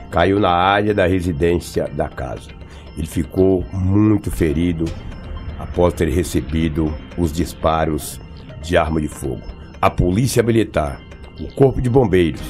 [0.10, 2.52] caiu na área da residência da casa.
[2.98, 4.86] Ele ficou muito ferido
[5.60, 8.18] após ter recebido os disparos
[8.62, 9.42] de arma de fogo.
[9.82, 11.02] A polícia militar,
[11.38, 12.42] o corpo de bombeiros,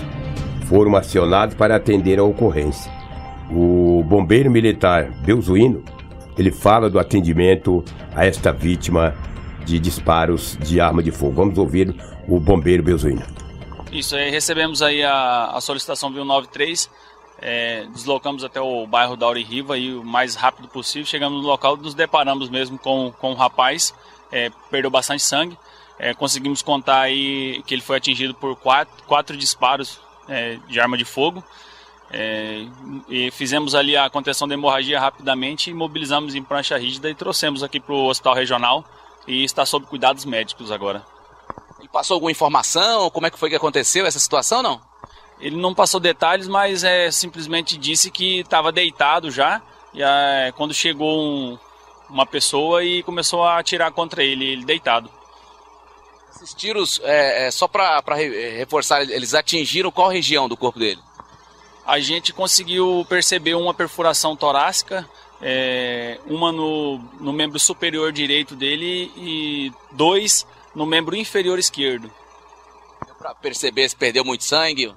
[0.73, 2.91] foram acionados para atender a ocorrência.
[3.51, 5.83] O bombeiro militar Belzuíno,
[6.35, 9.13] ele fala do atendimento a esta vítima
[9.63, 11.33] de disparos de arma de fogo.
[11.33, 11.95] Vamos ouvir
[12.27, 13.21] o bombeiro Belzuíno.
[13.91, 16.89] Isso, aí recebemos aí a, a solicitação 193,
[17.39, 21.77] é, deslocamos até o bairro da Riva e o mais rápido possível, chegamos no local,
[21.77, 23.93] nos deparamos mesmo com, com um rapaz,
[24.31, 25.55] é, perdeu bastante sangue,
[25.99, 30.97] é, conseguimos contar aí que ele foi atingido por quatro, quatro disparos é, de arma
[30.97, 31.43] de fogo,
[32.11, 32.65] é,
[33.09, 37.79] e fizemos ali a contenção da hemorragia rapidamente, imobilizamos em prancha rígida e trouxemos aqui
[37.79, 38.85] para o hospital regional
[39.27, 41.03] e está sob cuidados médicos agora.
[41.79, 43.09] Ele passou alguma informação?
[43.09, 44.79] Como é que foi que aconteceu essa situação, não?
[45.39, 49.61] Ele não passou detalhes, mas é, simplesmente disse que estava deitado já.
[49.93, 51.57] E é, quando chegou um-
[52.09, 55.09] uma pessoa e começou a atirar contra ele, ele deitado.
[56.43, 58.03] Esses tiros, é, é, só para
[58.57, 60.99] reforçar, eles atingiram qual região do corpo dele?
[61.85, 65.09] A gente conseguiu perceber uma perfuração torácica,
[65.41, 72.11] é, uma no, no membro superior direito dele e dois no membro inferior esquerdo.
[73.17, 74.93] Para perceber se perdeu muito sangue.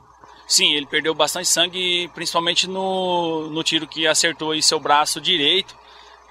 [0.48, 5.76] Sim, ele perdeu bastante sangue, principalmente no, no tiro que acertou aí seu braço direito.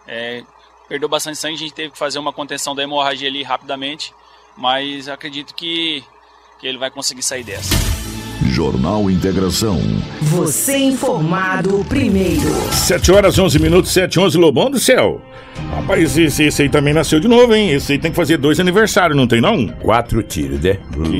[0.06, 0.43] É,
[0.89, 4.13] perdeu bastante sangue, a gente teve que fazer uma contenção da hemorragia ali rapidamente,
[4.57, 6.03] mas acredito que,
[6.59, 7.75] que ele vai conseguir sair dessa.
[8.43, 9.79] Jornal Integração.
[10.21, 12.49] Você informado primeiro.
[12.71, 15.21] 7 horas 11 minutos, 7 11 Lobão do céu.
[15.71, 17.71] Rapaz, esse, esse aí também nasceu de novo, hein?
[17.71, 19.67] Esse aí tem que fazer dois aniversários, não tem não?
[19.67, 20.77] Quatro tiros, né?
[20.91, 21.17] Que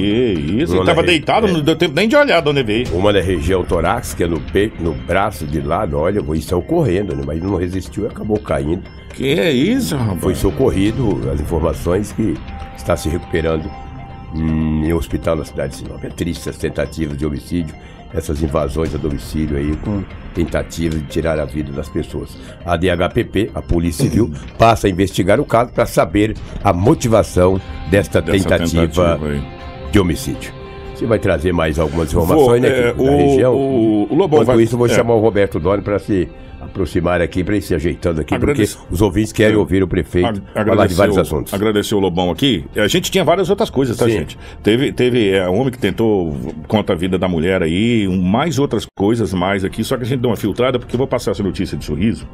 [0.62, 1.52] isso, Uma ele tava deitado, é.
[1.52, 2.88] não deu tempo nem de olhar de onde veio.
[2.93, 7.24] Uma na região torácica, no peito, no braço de lado, olha, foi socorrendo, né?
[7.26, 8.84] Mas não resistiu e acabou caindo.
[9.13, 10.21] Que é isso, rapaz?
[10.21, 12.36] Foi socorrido, as informações que
[12.86, 13.69] está se recuperando
[14.34, 16.04] em um hospital na cidade de Sinop.
[16.04, 17.74] É triste as tentativas de homicídio,
[18.13, 20.04] essas invasões a domicílio aí, com
[20.36, 22.38] tentativas de tirar a vida das pessoas.
[22.65, 28.21] A DHPP, a Polícia Civil, passa a investigar o caso para saber a motivação desta
[28.21, 29.41] tentativa, aí.
[29.91, 30.54] de homicídio.
[30.93, 32.67] Você vai trazer mais algumas informações, Vou, né?
[32.89, 33.54] é, da o- região.
[33.56, 34.89] o- o Lobão Enquanto vai- isso, eu vou é.
[34.91, 36.30] chamar o Roberto Doni para se
[36.76, 40.70] aproximar aqui, para ir se ajeitando aqui, porque os ouvintes querem ouvir o prefeito Ag-
[40.70, 41.54] falar de vários assuntos.
[41.54, 42.66] Agradecer o Lobão aqui.
[42.76, 44.12] A gente tinha várias outras coisas, tá, Sim.
[44.12, 44.38] gente?
[44.62, 46.36] Teve, teve é, homem que tentou
[46.68, 50.20] contra a vida da mulher aí, mais outras coisas mais aqui, só que a gente
[50.20, 52.28] deu uma filtrada, porque eu vou passar essa notícia de sorriso.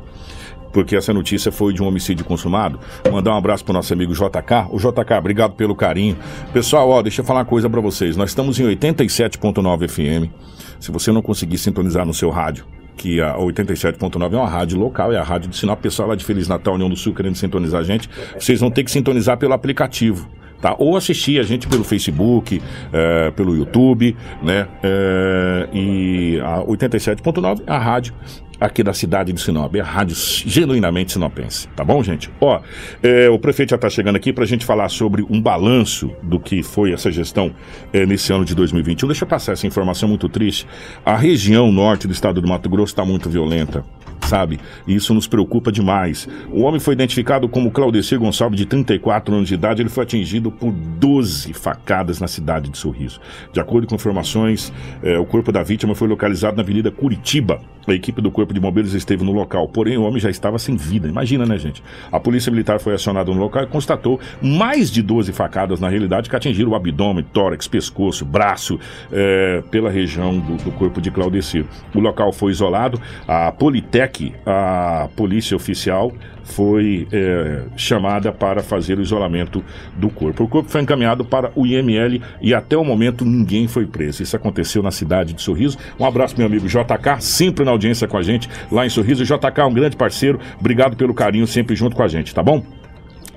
[0.74, 2.80] Porque essa notícia foi de um homicídio consumado.
[3.12, 4.68] Mandar um abraço pro nosso amigo JK.
[4.72, 6.16] O JK, obrigado pelo carinho.
[6.54, 8.16] Pessoal, ó, deixa eu falar uma coisa pra vocês.
[8.16, 10.32] Nós estamos em 87.9 FM.
[10.80, 12.66] Se você não conseguir sintonizar no seu rádio,
[13.02, 15.82] que a 87.9 é uma rádio local, é a rádio de Sinop.
[15.82, 18.08] Pessoal lá de Feliz Natal, União do Sul, querendo sintonizar a gente,
[18.40, 20.30] vocês vão ter que sintonizar pelo aplicativo.
[20.62, 20.76] Tá?
[20.78, 22.62] Ou assistir a gente pelo Facebook,
[22.94, 24.68] eh, pelo YouTube, né?
[24.84, 28.14] Eh, e a 87.9 é a rádio
[28.62, 32.30] aqui da cidade de Sinop, é rádio genuinamente sinopense, tá bom, gente?
[32.40, 32.62] Ó,
[33.02, 36.40] eh, o prefeito já está chegando aqui para a gente falar sobre um balanço do
[36.40, 37.52] que foi essa gestão
[37.92, 39.08] eh, nesse ano de 2021.
[39.08, 40.68] Deixa eu passar essa informação muito triste.
[41.04, 43.84] A região norte do estado do Mato Grosso está muito violenta
[44.28, 44.60] sabe?
[44.88, 46.28] Isso nos preocupa demais.
[46.52, 49.82] O homem foi identificado como Claudecir Gonçalves, de 34 anos de idade.
[49.82, 53.20] Ele foi atingido por 12 facadas na cidade de Sorriso.
[53.52, 54.72] De acordo com informações,
[55.04, 57.60] eh, o corpo da vítima foi localizado na Avenida Curitiba.
[57.88, 60.76] A equipe do Corpo de Bombeiros esteve no local, porém o homem já estava sem
[60.76, 61.08] vida.
[61.08, 61.84] Imagina, né, gente?
[62.12, 66.30] A Polícia Militar foi acionada no local e constatou mais de 12 facadas, na realidade,
[66.30, 68.80] que atingiram o abdômen, tórax, pescoço, braço,
[69.12, 71.66] eh, pela região do, do corpo de Claudecir.
[71.96, 73.02] O local foi isolado.
[73.28, 74.11] A Politec,
[74.46, 76.12] a polícia oficial,
[76.44, 79.64] foi eh, chamada para fazer o isolamento
[79.96, 80.44] do corpo.
[80.44, 84.22] O corpo foi encaminhado para o IML e até o momento ninguém foi preso.
[84.22, 85.78] Isso aconteceu na cidade de Sorriso.
[86.00, 89.24] Um abraço, meu amigo JK, sempre na audiência com a gente lá em Sorriso.
[89.24, 90.40] JK é um grande parceiro.
[90.60, 92.64] Obrigado pelo carinho sempre junto com a gente, tá bom?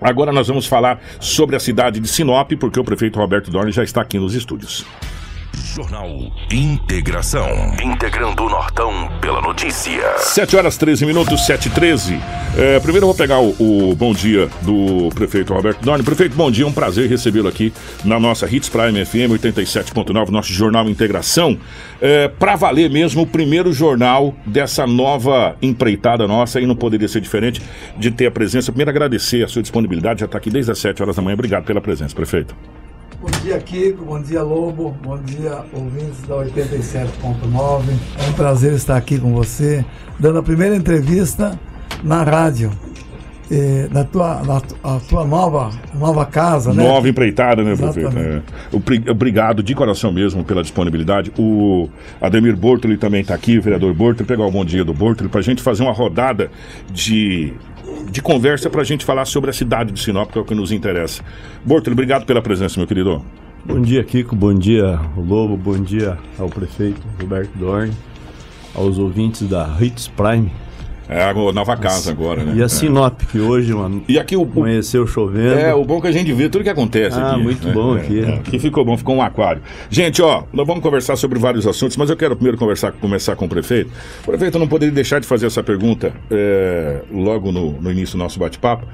[0.01, 3.83] Agora nós vamos falar sobre a cidade de Sinop, porque o prefeito Roberto Dorne já
[3.83, 4.85] está aqui nos estúdios.
[5.55, 6.09] Jornal
[6.51, 7.49] Integração.
[7.83, 10.19] Integrando o Nortão pela notícia.
[10.19, 12.21] 7 horas 13 minutos, 7 e 13.
[12.57, 16.05] É, primeiro eu vou pegar o, o bom dia do prefeito Roberto Dorne.
[16.05, 17.73] Prefeito, bom dia, é um prazer recebê-lo aqui
[18.05, 21.59] na nossa Hits Prime FM 87.9, nosso jornal Integração.
[22.01, 27.21] É, para valer mesmo, o primeiro jornal dessa nova empreitada nossa, e não poderia ser
[27.21, 27.63] diferente
[27.97, 28.73] de ter a presença.
[28.73, 31.35] Primeiro agradecer a sua disponibilidade, já está aqui desde as 7 horas da manhã.
[31.35, 32.55] Obrigado pela presença, prefeito.
[33.25, 34.05] Bom dia, Kiko.
[34.05, 34.95] Bom dia, Lobo.
[35.03, 37.85] Bom dia, ouvintes da 87.9.
[38.19, 39.83] É um prazer estar aqui com você,
[40.21, 41.59] dando a primeira entrevista
[42.03, 42.71] na rádio.
[43.51, 46.83] eh, na, tua, na a tua nova, nova casa, né?
[46.87, 48.19] Nova empreitada, né, prefeito?
[48.19, 48.43] É.
[48.73, 51.31] Obri- Obrigado de coração mesmo pela disponibilidade.
[51.39, 51.89] O
[52.21, 55.41] Ademir Bortoli também está aqui, o vereador Bortoli, pegar o bom dia do Bortoli, para
[55.41, 56.51] a gente fazer uma rodada
[56.91, 57.53] de,
[58.11, 60.55] de conversa para a gente falar sobre a cidade de Sinop, que é o que
[60.55, 61.23] nos interessa.
[61.65, 63.25] Bortoli, obrigado pela presença, meu querido.
[63.65, 64.37] Bom dia, Kiko.
[64.37, 65.57] Bom dia, Lobo.
[65.57, 67.93] Bom dia ao prefeito Roberto Dorn,
[68.75, 70.51] aos ouvintes da Hits Prime.
[71.09, 72.55] É a nova casa agora, né?
[72.57, 72.69] E a É.
[72.69, 74.01] Sinop, que hoje uma...
[74.09, 75.59] E aqui o, amanheceu chovendo.
[75.59, 77.43] É, o bom é que a gente vê tudo que acontece Ah, aqui.
[77.43, 77.73] muito né?
[77.75, 78.21] bom É, aqui.
[78.21, 79.61] é, aqui ficou bom, ficou um aquário.
[79.91, 83.45] Gente, ó, nós vamos conversar sobre vários assuntos, mas eu quero primeiro conversar, começar com
[83.45, 83.91] o prefeito.
[84.23, 88.17] O prefeito eu não poderia deixar de fazer essa pergunta é, logo no, no início
[88.17, 88.87] do nosso bate-papo.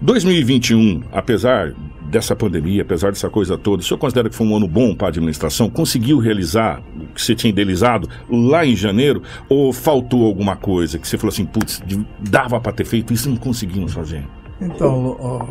[0.00, 1.72] 2021, apesar
[2.14, 5.08] dessa pandemia, apesar dessa coisa toda, o senhor considera que foi um ano bom para
[5.08, 5.68] a administração?
[5.68, 9.20] Conseguiu realizar o que você tinha idealizado lá em janeiro?
[9.48, 11.82] Ou faltou alguma coisa que você falou assim, putz,
[12.20, 14.24] dava para ter feito isso não conseguimos fazer?
[14.60, 15.44] Então, ó,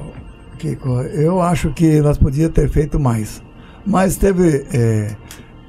[0.57, 3.43] Kiko, eu acho que nós podíamos ter feito mais.
[3.85, 5.13] Mas teve é,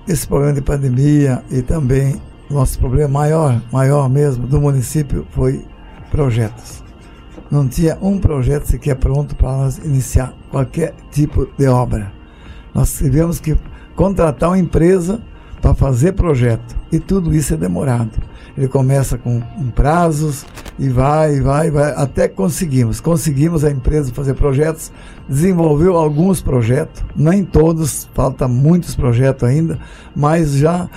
[0.07, 5.64] esse problema de pandemia e também nosso problema maior, maior mesmo do município foi
[6.12, 6.84] projetos.
[7.50, 12.12] Não tinha um projeto sequer pronto para nós iniciar qualquer tipo de obra.
[12.74, 13.57] Nós tivemos que
[13.94, 15.20] contratar uma empresa
[15.61, 18.11] para fazer projeto e tudo isso é demorado.
[18.57, 19.40] Ele começa com,
[19.74, 20.46] prazos
[20.78, 23.00] e vai, vai, vai, até conseguimos.
[23.00, 24.92] Conseguimos a empresa fazer projetos,
[25.28, 29.78] desenvolveu alguns projetos, nem todos, falta muitos projetos ainda,
[30.14, 30.88] mas já,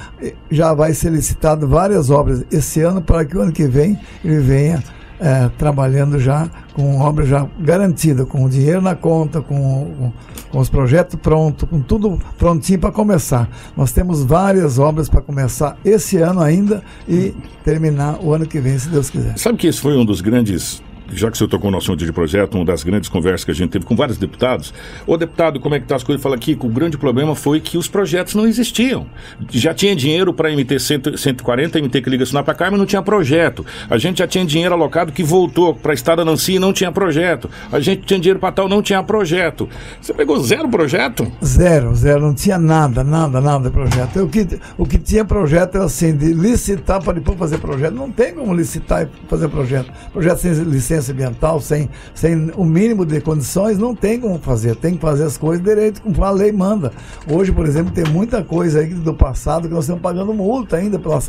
[0.52, 4.40] já vai ser licitado várias obras esse ano para que o ano que vem ele
[4.40, 4.84] venha
[5.20, 10.12] eh, trabalhando já com obra já garantida, com o dinheiro na conta, com,
[10.52, 13.50] com os projetos prontos, com tudo prontinho para começar.
[13.76, 18.78] Nós temos várias obras para começar esse ano ainda e terminar o ano que vem,
[18.78, 19.38] se Deus quiser.
[19.38, 22.56] Sabe que esse foi um dos grandes já que você tocou no assunto de projeto,
[22.56, 24.74] uma das grandes conversas que a gente teve com vários deputados,
[25.06, 26.22] ô deputado, como é que tá as coisas?
[26.22, 29.08] Fala aqui que o grande problema foi que os projetos não existiam.
[29.50, 33.02] Já tinha dinheiro para MT 140, MT que liga Sinop para cá, mas não tinha
[33.02, 33.66] projeto.
[33.90, 36.92] A gente já tinha dinheiro alocado que voltou para a Estrada Nancy e não tinha
[36.92, 37.50] projeto.
[37.72, 39.70] A gente tinha dinheiro para tal, não tinha projeto.
[40.02, 41.32] Você pegou zero projeto?
[41.44, 44.24] Zero, zero, não tinha nada, nada, nada de projeto.
[44.24, 47.94] O que, o que tinha projeto era assim, de licitar para depois fazer projeto.
[47.94, 49.92] Não tem como licitar e fazer projeto.
[50.12, 54.76] Projeto sem licença ambiental, sem, sem o mínimo de condições, não tem como fazer.
[54.76, 56.92] Tem que fazer as coisas direito, como a lei manda.
[57.30, 61.00] Hoje, por exemplo, tem muita coisa aí do passado que nós estamos pagando multa ainda
[61.00, 61.22] pela,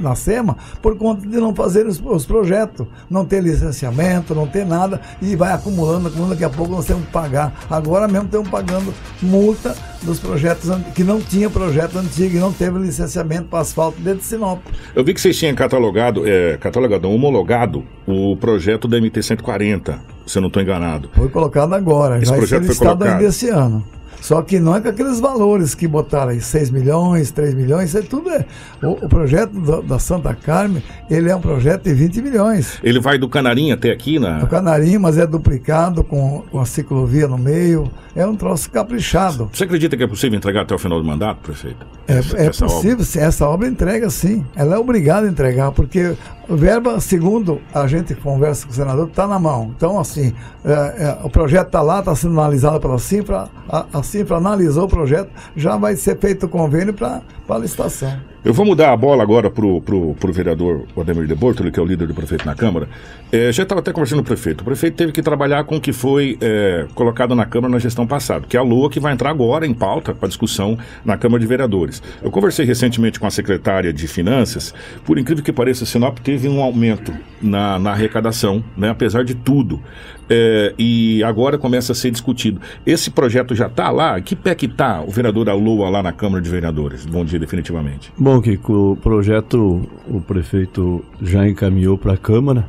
[0.00, 2.86] na SEMA por conta de não fazer os, os projetos.
[3.08, 6.34] Não ter licenciamento, não ter nada e vai acumulando, acumulando.
[6.34, 7.52] Daqui a pouco nós temos que pagar.
[7.70, 12.78] Agora mesmo estamos pagando multa dos projetos que não tinha projeto antigo e não teve
[12.78, 14.60] licenciamento para asfalto dentro de Sinop.
[14.94, 20.42] Eu vi que vocês tinham catalogado, é, catalogado, homologado o projeto da MT-140, se eu
[20.42, 21.10] não estou enganado.
[21.14, 23.02] Foi colocado agora, Esse já projeto foi colocado.
[23.04, 23.84] ainda esse ano.
[24.18, 27.98] Só que não é com aqueles valores que botaram aí, 6 milhões, 3 milhões, isso
[27.98, 28.44] aí tudo é.
[28.82, 32.78] O, o projeto da, da Santa Carmen, ele é um projeto de 20 milhões.
[32.82, 34.42] Ele vai do Canarim até aqui na.
[34.42, 37.88] O Canarim, mas é duplicado com, com a ciclovia no meio.
[38.16, 39.48] É um troço caprichado.
[39.52, 41.86] Você acredita que é possível entregar até o final do mandato, prefeito?
[42.08, 43.04] É, Essa- é essa possível, obra?
[43.04, 44.44] sim, essa obra entrega sim.
[44.56, 46.14] Ela é obrigada a entregar, porque
[46.48, 49.72] verba, segundo a gente conversa com o senador, está na mão.
[49.76, 50.32] Então, assim,
[50.64, 54.84] é, é, o projeto está lá, está sendo analisado pela Cifra, a, a Cifra analisou
[54.84, 58.16] o projeto, já vai ser feito o convênio para a licitação.
[58.46, 61.82] Eu vou mudar a bola agora pro, pro, pro vereador Ademir de Bortoli, que é
[61.82, 62.88] o líder do prefeito na Câmara.
[63.32, 64.60] É, já estava até conversando com o prefeito.
[64.60, 68.06] O prefeito teve que trabalhar com o que foi é, colocado na Câmara na gestão
[68.06, 71.40] passada, que é a LOA que vai entrar agora em pauta para discussão na Câmara
[71.40, 72.00] de Vereadores.
[72.22, 74.72] Eu conversei recentemente com a secretária de Finanças.
[75.04, 79.82] Por incrível que pareça, Sinop teve um aumento na, na arrecadação, né, apesar de tudo.
[80.28, 82.60] É, e agora começa a ser discutido.
[82.84, 84.20] Esse projeto já está lá?
[84.20, 87.06] Que pé que está o vereador Aloa lá na Câmara de Vereadores?
[87.06, 88.12] Bom dia, definitivamente.
[88.18, 92.66] Bom, Kiko, o projeto o prefeito já encaminhou para a Câmara,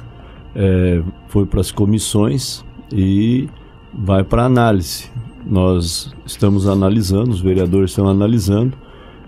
[0.56, 3.50] é, foi para as comissões e
[3.92, 5.10] vai para análise.
[5.46, 8.78] Nós estamos analisando, os vereadores estão analisando.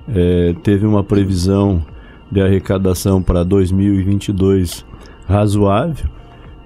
[0.07, 1.83] É, teve uma previsão
[2.31, 4.85] de arrecadação para 2022
[5.27, 6.18] razoável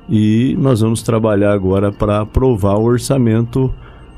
[0.10, 3.74] e nós vamos trabalhar agora para aprovar o orçamento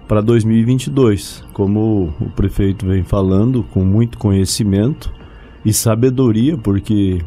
[0.07, 1.43] para 2022.
[1.53, 5.11] Como o prefeito vem falando, com muito conhecimento
[5.63, 7.19] e sabedoria, porque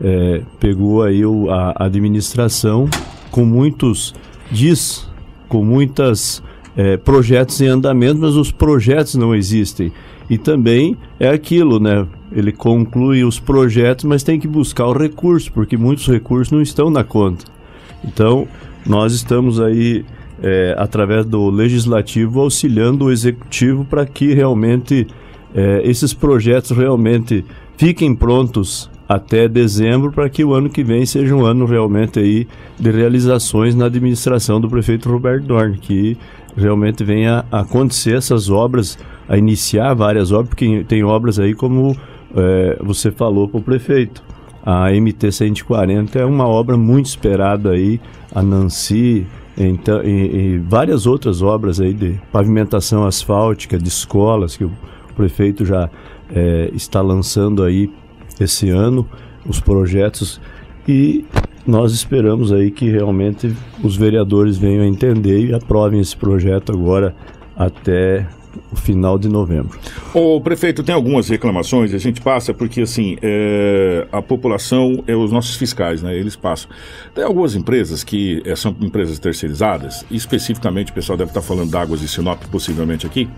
[0.00, 2.88] é, pegou aí o- a administração
[3.30, 4.14] com muitos
[4.50, 5.08] diz,
[5.48, 6.42] com muitas
[6.76, 9.92] é, projetos em andamento, mas os projetos não existem.
[10.28, 12.04] E também é aquilo, né?
[12.32, 16.90] Ele conclui os projetos, mas tem que buscar o recurso, porque muitos recursos não estão
[16.90, 17.44] na conta.
[18.06, 18.46] Então,
[18.86, 20.04] nós estamos aí,
[20.42, 25.06] é, através do legislativo, auxiliando o executivo para que realmente
[25.54, 27.44] é, esses projetos realmente
[27.76, 32.48] fiquem prontos até dezembro, para que o ano que vem seja um ano realmente aí
[32.78, 36.16] de realizações na administração do prefeito Roberto Dorn, que
[36.56, 41.96] realmente venha a acontecer essas obras, a iniciar várias obras, porque tem obras aí como
[42.34, 44.22] é, você falou para o prefeito.
[44.64, 48.00] A MT 140 é uma obra muito esperada aí,
[48.34, 54.64] a Nancy, então, e, e várias outras obras aí de pavimentação asfáltica, de escolas, que
[54.64, 54.72] o
[55.14, 55.90] prefeito já
[56.34, 57.90] é, está lançando aí
[58.40, 59.06] esse ano,
[59.46, 60.40] os projetos,
[60.88, 61.26] e
[61.66, 67.14] nós esperamos aí que realmente os vereadores venham a entender e aprovem esse projeto agora
[67.56, 68.26] até
[68.74, 69.78] final de novembro.
[70.12, 75.32] O prefeito tem algumas reclamações, a gente passa porque assim é, a população é os
[75.32, 76.16] nossos fiscais, né?
[76.16, 76.70] Eles passam.
[77.14, 81.80] Tem algumas empresas que é, são empresas terceirizadas, especificamente o pessoal deve estar falando da
[81.80, 83.28] Águas de Sinop, possivelmente aqui,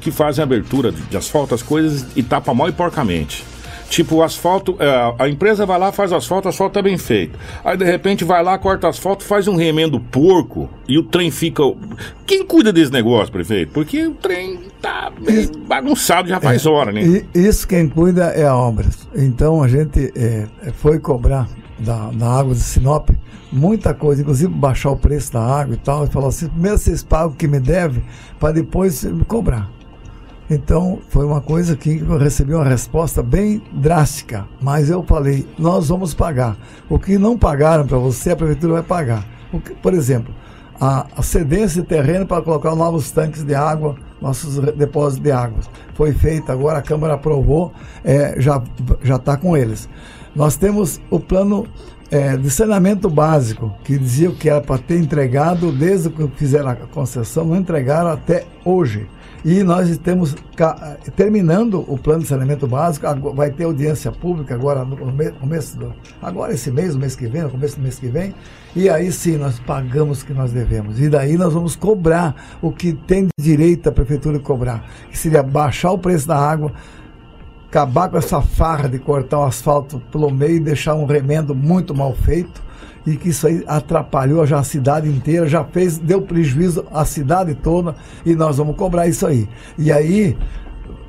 [0.00, 3.44] que fazem abertura de, de asfalto, as coisas e tapa mal e porcamente.
[3.90, 7.36] Tipo, o asfalto, é, a empresa vai lá, faz asfalto, o asfalto tá bem feito.
[7.64, 11.64] Aí de repente vai lá, corta asfalto, faz um remendo porco e o trem fica.
[12.24, 13.72] Quem cuida desse negócio, prefeito?
[13.72, 15.12] Porque o trem tá
[15.66, 17.02] bagunçado já faz hora, né?
[17.34, 19.08] E isso quem cuida é a obras.
[19.12, 23.10] Então a gente é, foi cobrar da, da água de Sinop
[23.50, 26.04] muita coisa, inclusive baixar o preço da água e tal.
[26.04, 28.04] E falou assim: primeiro vocês pagam o que me deve,
[28.38, 29.68] para depois me cobrar.
[30.50, 35.88] Então foi uma coisa que eu recebi uma resposta bem drástica, mas eu falei: nós
[35.88, 36.56] vamos pagar.
[36.88, 39.24] O que não pagaram para você, a prefeitura vai pagar.
[39.64, 40.34] Que, por exemplo,
[40.80, 45.60] a, a cedência de terreno para colocar novos tanques de água, nossos depósitos de água.
[45.94, 47.72] Foi feita agora, a Câmara aprovou,
[48.04, 49.88] é, já está com eles.
[50.34, 51.66] Nós temos o plano
[52.10, 56.74] é, de saneamento básico, que dizia que era para ter entregado desde que fizeram a
[56.74, 59.06] concessão, não entregaram até hoje.
[59.42, 60.36] E nós estamos
[61.16, 64.98] terminando o plano de saneamento básico, vai ter audiência pública agora no
[65.32, 68.34] começo do, agora esse mês, no mês que vem, no começo do mês que vem,
[68.76, 71.00] e aí sim nós pagamos o que nós devemos.
[71.00, 75.92] E daí nós vamos cobrar o que tem direito a prefeitura cobrar, que seria baixar
[75.92, 76.72] o preço da água,
[77.70, 81.94] acabar com essa farra de cortar o asfalto pelo meio e deixar um remendo muito
[81.94, 82.60] mal feito
[83.06, 87.54] e que isso aí atrapalhou já a cidade inteira, já fez, deu prejuízo à cidade
[87.54, 87.94] toda
[88.26, 89.48] e nós vamos cobrar isso aí.
[89.78, 90.36] E aí,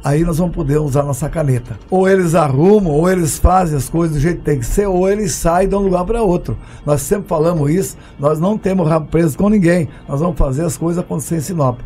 [0.04, 1.80] aí nós vamos poder usar nossa caneta.
[1.90, 5.10] Ou eles arrumam, ou eles fazem as coisas do jeito que tem que ser, ou
[5.10, 6.56] eles saem de um lugar para outro.
[6.86, 10.78] Nós sempre falamos isso, nós não temos rabo preso com ninguém, nós vamos fazer as
[10.78, 11.80] coisas acontecer em Sinop.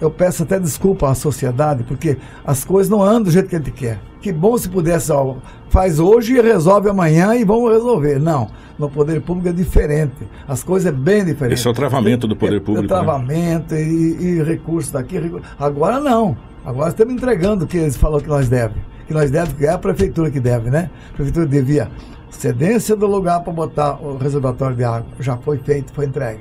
[0.00, 3.58] Eu peço até desculpa à sociedade, porque as coisas não andam do jeito que a
[3.58, 3.98] gente quer.
[4.20, 5.36] Que bom se pudesse, ó,
[5.70, 8.18] faz hoje e resolve amanhã e vamos resolver.
[8.18, 10.16] Não no poder público é diferente.
[10.46, 11.60] As coisas é bem diferentes.
[11.60, 12.82] Esse é o travamento do poder público.
[12.82, 13.82] É, é travamento né?
[13.82, 15.16] e, e recursos daqui.
[15.58, 16.36] Agora não.
[16.64, 18.76] Agora estamos entregando o que eles falaram que nós devemos.
[19.06, 20.90] Que nós devemos, que é a prefeitura que deve, né?
[21.12, 21.90] A prefeitura devia
[22.28, 25.06] cedência do lugar para botar o reservatório de água.
[25.20, 26.40] Já foi feito, foi entregue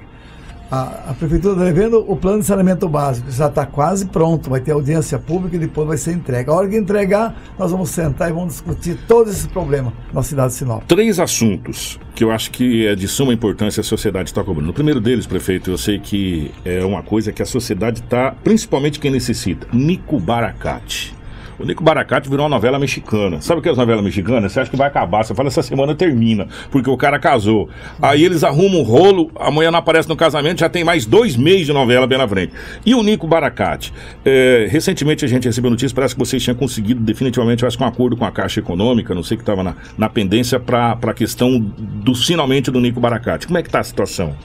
[0.69, 4.59] a, a prefeitura está devendo o plano de saneamento básico, já está quase pronto, vai
[4.59, 6.49] ter audiência pública e depois vai ser entregue.
[6.49, 10.49] A hora que entregar, nós vamos sentar e vamos discutir todos esses problemas na cidade
[10.49, 10.83] de Sinop.
[10.87, 14.69] Três assuntos que eu acho que é de suma importância a sociedade está cobrando.
[14.69, 18.99] O primeiro deles, prefeito, eu sei que é uma coisa que a sociedade está, principalmente
[18.99, 21.13] quem necessita, Nico Baracate.
[21.57, 23.41] O Nico Baracate virou uma novela mexicana.
[23.41, 24.51] Sabe o que é as novelas mexicanas?
[24.51, 25.23] Você acha que vai acabar.
[25.23, 27.69] Você fala, essa semana termina, porque o cara casou.
[28.01, 31.37] Aí eles arrumam um rolo, a mulher não aparece no casamento, já tem mais dois
[31.37, 32.53] meses de novela bem na frente.
[32.85, 33.93] E o Nico Baracate?
[34.25, 37.87] É, recentemente a gente recebeu notícia, parece que vocês tinham conseguido definitivamente, acho que um
[37.87, 41.59] acordo com a Caixa Econômica, não sei que estava na, na pendência para a questão
[41.59, 43.47] do finalmente do Nico Baracate.
[43.47, 44.35] Como é que está a situação?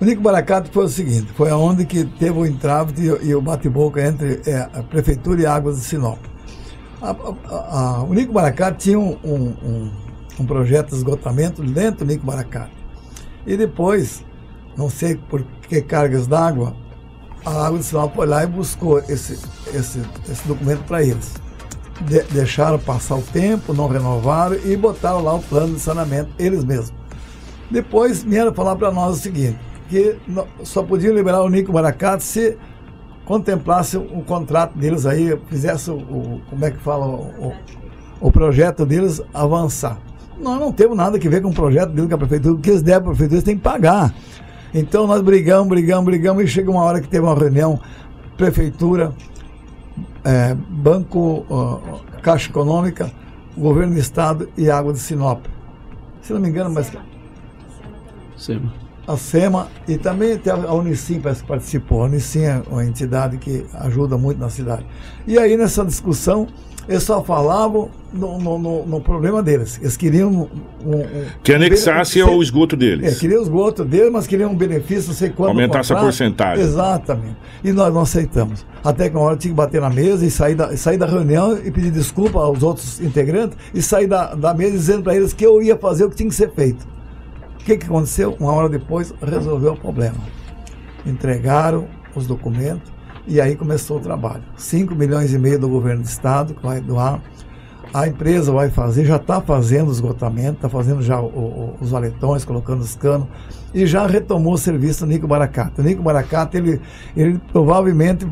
[0.00, 3.40] O Nico Baracato foi o seguinte, foi aonde que teve o entrave e, e o
[3.40, 6.18] bate-boca entre é, a Prefeitura e Águas de Sinop.
[7.00, 9.90] A, a, a, o Nico Maracá tinha um, um,
[10.40, 12.68] um, projeto de esgotamento dentro do Nico Maracá.
[13.46, 14.24] E depois,
[14.76, 16.74] não sei por que cargas d'água,
[17.44, 19.38] a Água de Sinal foi lá e buscou esse,
[19.74, 21.34] esse, esse documento para eles.
[22.00, 26.64] De, deixaram passar o tempo, não renovaram e botaram lá o plano de saneamento, eles
[26.64, 26.92] mesmos.
[27.70, 30.16] Depois vieram falar para nós o seguinte, que
[30.64, 32.56] só podiam liberar o Nico Maracá se
[33.26, 37.52] contemplasse o contrato deles aí, fizesse o, o como é que fala, o,
[38.20, 39.98] o, projeto deles avançar.
[40.40, 42.70] Nós não temos nada que ver com o projeto deles, com a prefeitura, o que
[42.70, 44.14] eles devem para a prefeitura, eles têm que pagar.
[44.72, 47.80] Então nós brigamos, brigamos, brigamos, e chega uma hora que teve uma reunião,
[48.36, 49.12] prefeitura,
[50.24, 53.10] é, Banco, uh, Caixa Econômica,
[53.58, 55.46] Governo do Estado e Água de Sinop.
[56.22, 56.92] Se não me engano, mas.
[58.36, 58.60] Sim
[59.06, 62.02] a SEMA e também tem a Unicim que participou.
[62.02, 64.84] A Unicim é uma entidade que ajuda muito na cidade.
[65.26, 66.48] E aí nessa discussão,
[66.88, 69.78] eles só falavam no, no, no, no problema deles.
[69.80, 71.04] Eles queriam um, um,
[71.42, 73.16] que anexasse ao esgoto deles.
[73.16, 75.50] É, queriam o esgoto deles, mas queriam um benefício, não sei quanto.
[75.50, 76.64] Aumentar essa porcentagem.
[76.64, 77.36] Exatamente.
[77.64, 78.64] E nós não aceitamos.
[78.84, 81.58] Até que uma hora tinha que bater na mesa e sair da, sair da reunião
[81.58, 85.44] e pedir desculpa aos outros integrantes e sair da, da mesa dizendo para eles que
[85.44, 86.95] eu ia fazer o que tinha que ser feito
[87.66, 88.36] que, que aconteceu?
[88.38, 90.18] Uma hora depois resolveu o problema.
[91.04, 92.92] Entregaram os documentos
[93.26, 94.44] e aí começou o trabalho.
[94.56, 97.20] 5 milhões e meio do governo do estado que vai doar.
[97.92, 102.44] A empresa vai fazer, já está fazendo esgotamento, está fazendo já o, o, os valetões,
[102.44, 103.26] colocando os canos,
[103.74, 105.82] e já retomou o serviço do Nico Baracata.
[105.82, 106.80] O Nico Baracata, ele,
[107.16, 108.26] ele provavelmente,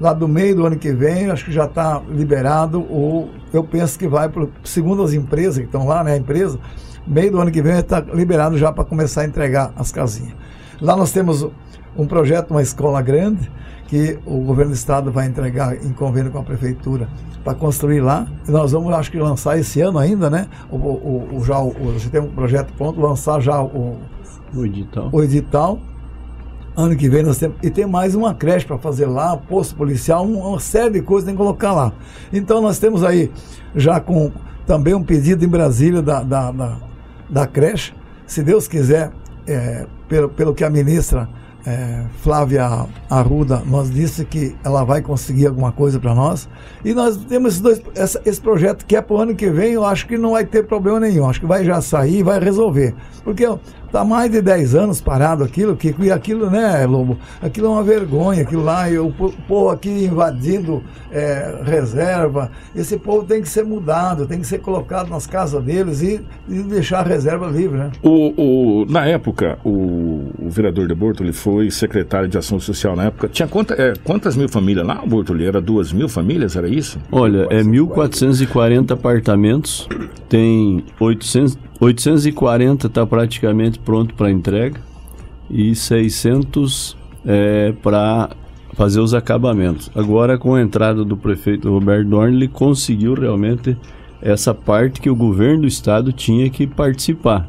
[0.00, 3.98] lá do meio do ano que vem, acho que já está liberado, ou eu penso
[3.98, 6.58] que vai, pro, segundo as empresas que estão lá, né, a empresa,
[7.06, 10.34] meio do ano que vem está liberado já para começar a entregar as casinhas.
[10.80, 11.46] Lá nós temos
[11.96, 13.50] um projeto, uma escola grande,
[13.88, 17.08] que o governo do estado vai entregar em convênio com a prefeitura
[17.42, 18.26] para construir lá.
[18.46, 20.46] E nós vamos, acho que, lançar esse ano ainda, né?
[20.70, 23.98] O, o, o já, o, gente tem um projeto pronto, lançar já o,
[24.54, 25.08] o edital.
[25.12, 25.80] O edital.
[26.76, 27.56] Ano que vem nós temos.
[27.62, 31.34] E tem mais uma creche para fazer lá, posto policial, uma série de coisas tem
[31.34, 31.92] que colocar lá.
[32.32, 33.30] Então nós temos aí
[33.74, 34.30] já com
[34.66, 36.90] também um pedido em Brasília da, da, da
[37.30, 37.94] da creche.
[38.26, 39.12] Se Deus quiser,
[39.46, 41.28] é, pelo, pelo que a ministra
[41.66, 46.48] é, Flávia Arruda nos disse que ela vai conseguir alguma coisa para nós.
[46.84, 49.84] E nós temos dois, essa, esse projeto que é para o ano que vem, eu
[49.84, 51.28] acho que não vai ter problema nenhum.
[51.28, 52.94] Acho que vai já sair e vai resolver.
[53.22, 53.46] Porque
[53.92, 57.18] tá mais de 10 anos parado aquilo, que e aquilo, né, Lobo?
[57.42, 62.50] Aquilo é uma vergonha, aquilo lá, e o po- povo aqui invadindo é, reserva.
[62.74, 66.62] Esse povo tem que ser mudado, tem que ser colocado nas casas deles e, e
[66.62, 67.90] deixar a reserva livre, né?
[68.02, 73.04] O, o- na época, o, o vereador de Bortoli foi secretário de Ação Social na
[73.04, 73.28] época.
[73.28, 75.44] Tinha quanta- é, quantas mil famílias lá, Bortoli?
[75.46, 76.98] Era duas mil famílias, era isso?
[77.10, 79.88] Olha, é 1.440 apartamentos,
[80.28, 84.80] tem 800, 840 está praticamente pronto para entrega
[85.48, 88.30] e 600 é, para
[88.74, 89.90] fazer os acabamentos.
[89.94, 93.76] Agora, com a entrada do prefeito Roberto Dorn, ele conseguiu realmente
[94.22, 97.48] essa parte que o governo do estado tinha que participar.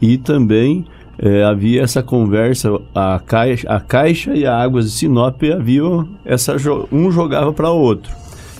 [0.00, 0.84] E também
[1.18, 6.56] eh, havia essa conversa, a caixa, a caixa e a Águas de Sinop haviam essa
[6.92, 8.12] um jogava para o outro.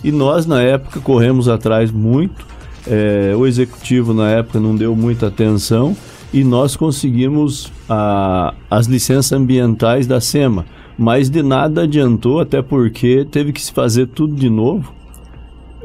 [0.02, 2.46] E nós na época corremos atrás muito.
[2.88, 5.96] Eh, o executivo na época não deu muita atenção
[6.32, 10.66] e nós conseguimos a- as licenças ambientais da SEMA,
[10.98, 14.92] mas de nada adiantou, até porque teve que se fazer tudo de novo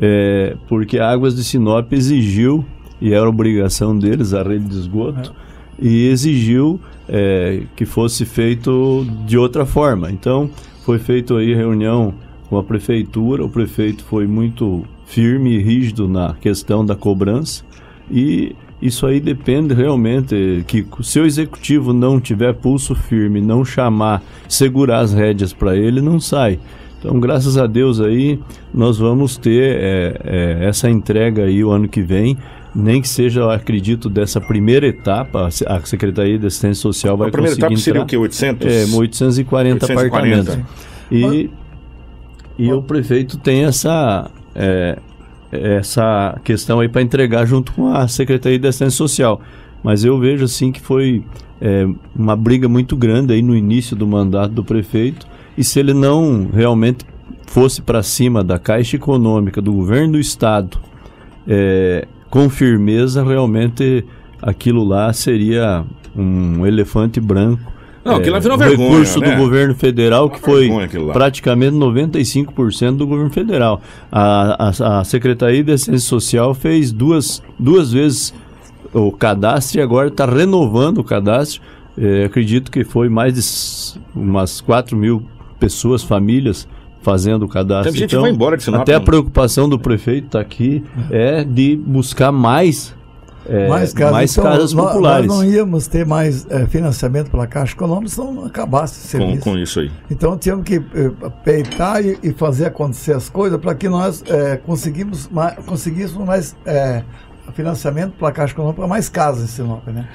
[0.01, 2.65] é, porque a Águas de Sinop exigiu,
[2.99, 5.33] e era obrigação deles, a rede de esgoto,
[5.79, 10.09] e exigiu é, que fosse feito de outra forma.
[10.11, 10.49] Então,
[10.85, 12.13] foi feita aí reunião
[12.49, 14.83] com a prefeitura, o prefeito foi muito
[15.13, 17.63] firme e rígido na questão da cobrança,
[18.11, 24.21] e isso aí depende realmente que se o executivo não tiver pulso firme, não chamar,
[24.49, 26.59] segurar as rédeas para ele, não sai.
[26.99, 28.39] Então, graças a Deus aí,
[28.73, 32.37] nós vamos ter é, é, essa entrega aí o ano que vem,
[32.75, 37.15] nem que seja, eu acredito, dessa primeira etapa, a Se- a Secretaria de Assistência Social
[37.17, 38.17] vai A primeira conseguir etapa seria entrar- o quê?
[38.17, 38.67] 800?
[38.67, 40.51] É, 840, 840.
[40.51, 40.59] apartamentos.
[41.11, 41.49] E,
[42.57, 44.97] e o prefeito tem essa, é,
[45.51, 49.41] essa questão aí para entregar junto com a Secretaria de Assistência Social.
[49.83, 51.23] Mas eu vejo assim que foi
[51.61, 55.27] é, uma briga muito grande aí no início do mandato do prefeito.
[55.57, 57.05] E se ele não realmente
[57.47, 60.79] fosse para cima da Caixa Econômica, do governo do Estado,
[61.47, 64.03] é, com firmeza, realmente
[64.41, 65.85] aquilo lá seria
[66.15, 67.71] um elefante branco.
[68.03, 69.31] Não, aquilo lá virou vergonha, recurso né?
[69.31, 70.69] do governo federal que foi
[71.13, 73.81] praticamente 95% do governo federal.
[74.11, 78.33] A, a, a Secretaria de Assistência Social fez duas, duas vezes
[78.93, 81.61] o cadastro e agora está renovando o cadastro.
[81.97, 85.23] É, acredito que foi mais de umas 4 mil
[85.59, 86.67] pessoas, famílias,
[87.01, 87.91] fazendo o cadastro.
[87.91, 89.05] Teve gente que vai embora de Sinop, Até a né?
[89.05, 92.95] preocupação do prefeito está aqui é de buscar mais,
[93.47, 95.27] é, mais casas, mais então, casas populares.
[95.27, 99.23] Nós não íamos ter mais eh, financiamento pela Caixa Econômica se não acabasse esse Com,
[99.23, 99.43] serviço.
[99.43, 99.91] com isso aí.
[100.09, 101.11] Então tínhamos que eh,
[101.43, 106.55] peitar e, e fazer acontecer as coisas para que nós eh, conseguimos mais, conseguíssemos mais
[106.65, 107.03] eh,
[107.53, 110.07] financiamento pela Caixa Econômica para mais casas em Sinop, né?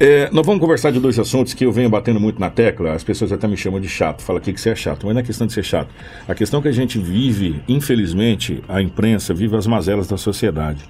[0.00, 2.92] É, nós vamos conversar de dois assuntos que eu venho batendo muito na tecla.
[2.92, 4.20] As pessoas até me chamam de chato.
[4.22, 5.94] Fala aqui que você é chato, mas não é questão de ser chato.
[6.26, 10.82] A questão é que a gente vive, infelizmente, a imprensa vive as mazelas da sociedade.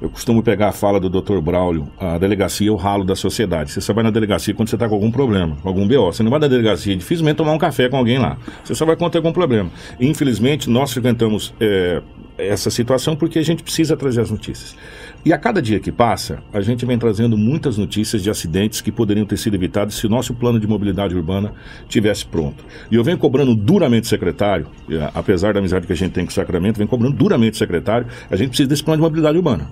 [0.00, 1.40] Eu costumo pegar a fala do Dr.
[1.40, 3.72] Braulio, a delegacia é o ralo da sociedade.
[3.72, 6.12] Você só vai na delegacia quando você está com algum problema, com algum BO.
[6.12, 8.36] Você não vai na delegacia dificilmente tomar um café com alguém lá.
[8.62, 9.70] Você só vai quando tem algum problema.
[9.98, 12.02] Infelizmente, nós frequentamos é,
[12.38, 14.76] essa situação porque a gente precisa trazer as notícias.
[15.24, 18.92] E a cada dia que passa, a gente vem trazendo muitas notícias de acidentes que
[18.92, 21.52] poderiam ter sido evitados se o nosso plano de mobilidade urbana
[21.88, 22.64] tivesse pronto.
[22.90, 24.66] E eu venho cobrando duramente o secretário,
[25.00, 27.56] a- apesar da amizade que a gente tem com o Sacramento, venho cobrando duramente o
[27.56, 29.68] secretário, a gente precisa desse plano de mobilidade urbana.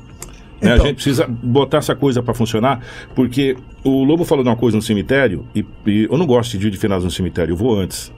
[0.61, 2.81] Né, a Então- gente precisa botar essa coisa para funcionar,
[3.15, 6.59] porque o Lobo falou de uma coisa no cemitério, e, e eu não gosto de
[6.59, 8.11] dia de finados no cemitério, eu vou antes,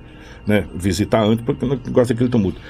[0.46, 0.64] né?
[0.74, 2.60] Visitar antes, porque eu não gosto daquele tumulto.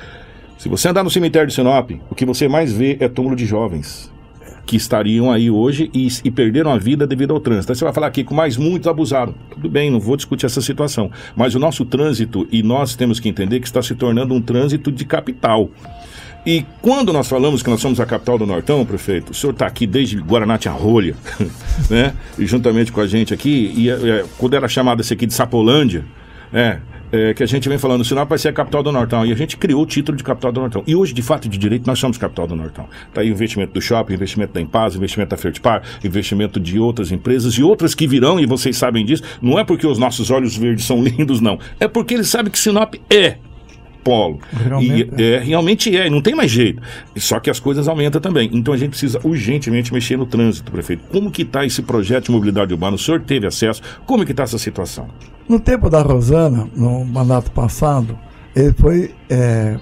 [0.59, 3.47] Se você andar no cemitério de Sinop, o que você mais vê é túmulo de
[3.47, 4.11] jovens
[4.67, 7.73] que estariam aí hoje e, e perderam a vida devido ao trânsito.
[7.73, 9.33] Aí você vai falar aqui com mais muitos abusaram.
[9.51, 11.11] Tudo bem, não vou discutir essa situação.
[11.37, 14.91] Mas o nosso trânsito, e nós temos que entender que está se tornando um trânsito
[14.91, 15.71] de capital.
[16.45, 19.67] E quando nós falamos que nós somos a capital do Nortão, prefeito, o senhor está
[19.67, 21.15] aqui desde Guaraná Tinha Rolha,
[21.89, 22.15] né?
[22.39, 26.05] E juntamente com a gente aqui, e é, quando era chamada esse aqui de Sapolândia,
[26.53, 26.79] é,
[27.13, 29.25] é, que a gente vem falando, Sinop vai ser a capital do Nortão.
[29.25, 30.83] E a gente criou o título de capital do Nortão.
[30.87, 32.89] E hoje, de fato de direito, nós somos capital do Nortão.
[33.09, 37.13] Está aí o investimento do shopping, investimento da Impaz, investimento da Fertipar, investimento de outras
[37.13, 39.23] empresas e outras que virão, e vocês sabem disso.
[39.41, 41.59] Não é porque os nossos olhos verdes são lindos, não.
[41.79, 43.37] É porque eles sabem que Sinop é
[44.07, 44.39] polo.
[44.53, 46.81] Realmente e, é, realmente é, não tem mais jeito.
[47.17, 48.49] Só que as coisas aumentam também.
[48.53, 51.03] Então a gente precisa urgentemente mexer no trânsito, prefeito.
[51.11, 52.95] Como que está esse projeto de mobilidade urbana?
[52.95, 53.83] O senhor teve acesso?
[54.07, 55.09] Como que está essa situação?
[55.49, 58.17] No tempo da Rosana, no mandato passado,
[58.55, 59.13] ele foi.
[59.29, 59.77] é,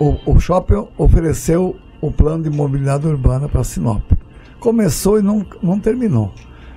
[0.00, 4.02] o, o shopping ofereceu o plano de mobilidade urbana para Sinop.
[4.58, 6.32] Começou e não, não terminou.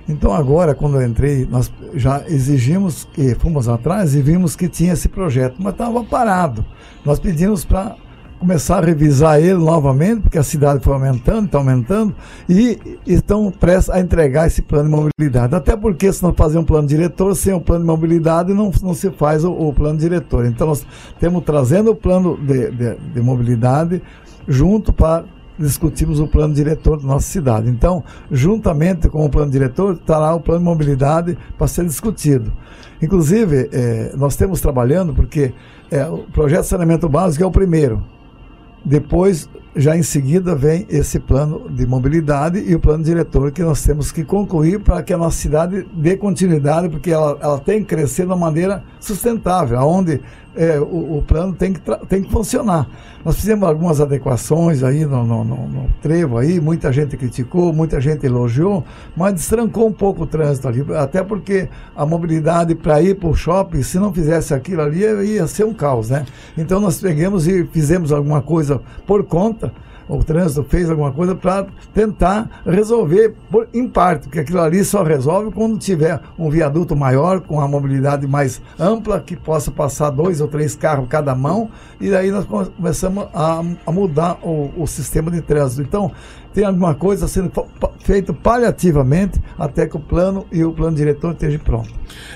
[0.08, 4.92] Então agora, quando eu entrei, nós já exigimos que fomos atrás e vimos que tinha
[4.92, 6.64] esse projeto, mas estava parado.
[7.04, 7.96] Nós pedimos para
[8.38, 12.14] começar a revisar ele novamente, porque a cidade foi aumentando, está aumentando,
[12.46, 15.54] e estão prestes a entregar esse plano de mobilidade.
[15.54, 18.92] Até porque se nós fazer um plano diretor, sem o plano de mobilidade não, não
[18.92, 20.44] se faz o, o plano diretor.
[20.44, 20.86] Então nós
[21.18, 24.02] temos trazendo o plano de, de, de mobilidade
[24.46, 25.24] junto para
[25.58, 27.68] discutimos o plano diretor da nossa cidade.
[27.68, 32.52] Então, juntamente com o plano diretor, estará o plano de mobilidade para ser discutido.
[33.00, 35.52] Inclusive, eh, nós estamos trabalhando porque
[35.90, 38.02] eh, o projeto de saneamento básico é o primeiro.
[38.84, 43.82] Depois, já em seguida, vem esse plano de mobilidade e o plano diretor que nós
[43.82, 47.86] temos que concluir para que a nossa cidade dê continuidade, porque ela, ela tem que
[47.86, 50.20] crescer de uma maneira sustentável, onde
[50.56, 52.88] é, o, o, plano tem que, tem que funcionar.
[53.24, 58.00] Nós fizemos algumas adequações aí no, no, no, no, trevo aí, muita gente criticou, muita
[58.00, 58.84] gente elogiou,
[59.16, 63.34] mas destrancou um pouco o trânsito ali, até porque a mobilidade para ir para o
[63.34, 66.24] shopping, se não fizesse aquilo ali, ia ser um caos, né?
[66.56, 69.63] Então nós pegamos e fizemos alguma coisa por conta
[70.08, 75.02] o trânsito fez alguma coisa para tentar resolver por, em parte, porque aquilo ali só
[75.02, 80.40] resolve quando tiver um viaduto maior, com a mobilidade mais ampla, que possa passar dois
[80.40, 85.30] ou três carros cada mão, e aí nós começamos a, a mudar o, o sistema
[85.30, 85.82] de trânsito.
[85.82, 86.12] Então,
[86.54, 87.50] tem alguma coisa sendo
[87.98, 91.92] feito paliativamente até que o plano e o plano diretor estejam pronto.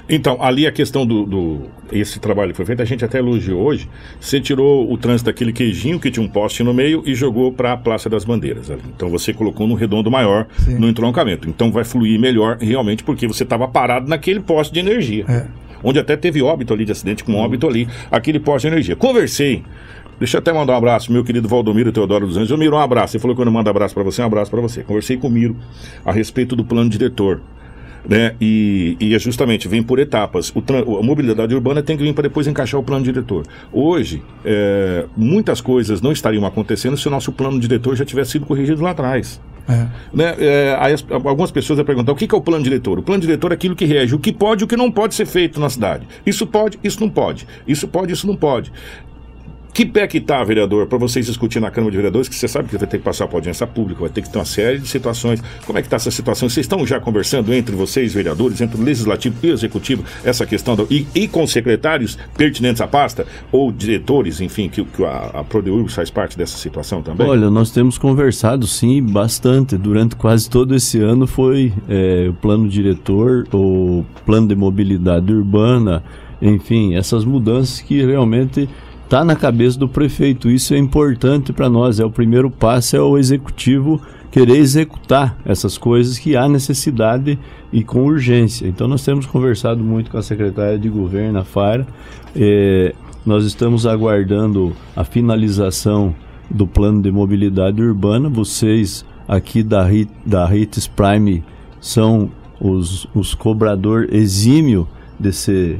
[0.08, 1.60] Então, ali a questão do, do,
[1.92, 3.88] esse trabalho que foi feito, a gente até elogiou hoje.
[4.20, 7.72] Você tirou o trânsito daquele queijinho que tinha um poste no meio e jogou para
[7.72, 8.70] a Praça das Bandeiras.
[8.70, 8.82] Ali.
[8.96, 10.78] Então você colocou no redondo maior Sim.
[10.78, 11.48] no entroncamento.
[11.48, 15.24] Então vai fluir melhor realmente porque você estava parado naquele poste de energia.
[15.28, 15.46] É.
[15.82, 18.96] Onde até teve óbito ali de acidente com óbito ali, aquele poste de energia.
[18.96, 19.62] Conversei
[20.18, 22.50] Deixa eu até mandar um abraço, meu querido Valdomiro Teodoro dos Anjos.
[22.50, 23.16] Eu Miro, um abraço.
[23.16, 24.82] Ele falou que eu não mando abraço para você, um abraço para você.
[24.82, 25.56] Conversei com o Miro
[26.04, 27.40] a respeito do plano diretor.
[28.08, 28.34] Né?
[28.40, 30.52] E, e é justamente, vem por etapas.
[30.54, 33.46] O, a mobilidade urbana tem que vir para depois encaixar o plano diretor.
[33.72, 38.46] Hoje, é, muitas coisas não estariam acontecendo se o nosso plano diretor já tivesse sido
[38.46, 39.40] corrigido lá atrás.
[39.68, 39.86] É.
[40.12, 40.34] Né?
[40.38, 42.98] É, as, algumas pessoas vão perguntar o que, que é o plano diretor?
[42.98, 45.14] O plano diretor é aquilo que rege o que pode e o que não pode
[45.14, 46.08] ser feito na cidade.
[46.24, 47.46] Isso pode, isso não pode.
[47.66, 48.72] Isso pode, isso não pode.
[49.78, 52.68] Que pé que tá, vereador, para vocês discutir na Câmara de Vereadores, que você sabe
[52.68, 54.88] que vai ter que passar para audiência pública, vai ter que ter uma série de
[54.88, 55.40] situações.
[55.64, 56.48] Como é que está essa situação?
[56.48, 60.74] Vocês estão já conversando entre vocês, vereadores, entre o Legislativo e o Executivo, essa questão,
[60.74, 65.44] do, e, e, com secretários pertinentes à pasta, ou diretores, enfim, que, que a, a
[65.44, 67.24] Prodeur faz parte dessa situação também?
[67.24, 69.76] Olha, nós temos conversado, sim, bastante.
[69.76, 76.02] Durante quase todo esse ano foi é, o plano diretor, o plano de mobilidade urbana,
[76.42, 78.68] enfim, essas mudanças que realmente
[79.08, 80.50] está na cabeça do prefeito.
[80.50, 81.98] Isso é importante para nós.
[81.98, 83.98] É o primeiro passo, é o executivo
[84.30, 87.38] querer executar essas coisas que há necessidade
[87.72, 88.68] e com urgência.
[88.68, 91.86] Então nós temos conversado muito com a secretária de governo, a FARA.
[92.36, 92.94] É,
[93.24, 96.14] nós estamos aguardando a finalização
[96.50, 98.28] do plano de mobilidade urbana.
[98.28, 99.86] Vocês aqui da,
[100.24, 101.42] da HITS Prime
[101.80, 102.30] são
[102.60, 104.86] os, os cobrador exímio
[105.18, 105.78] desse,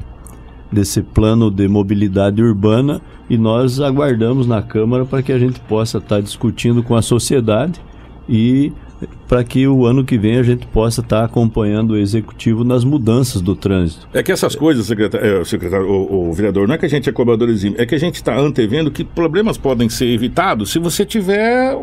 [0.73, 5.99] desse plano de mobilidade urbana e nós aguardamos na Câmara para que a gente possa
[5.99, 7.81] estar discutindo com a sociedade
[8.29, 8.73] e
[9.29, 13.41] para que o ano que vem a gente possa estar acompanhando o executivo nas mudanças
[13.41, 14.09] do trânsito.
[14.13, 17.13] É que essas coisas, secretário, secretário o, o, vereador, não é que a gente é
[17.13, 21.05] cobrador exímio, é que a gente está antevendo que problemas podem ser evitados se você
[21.05, 21.77] tiver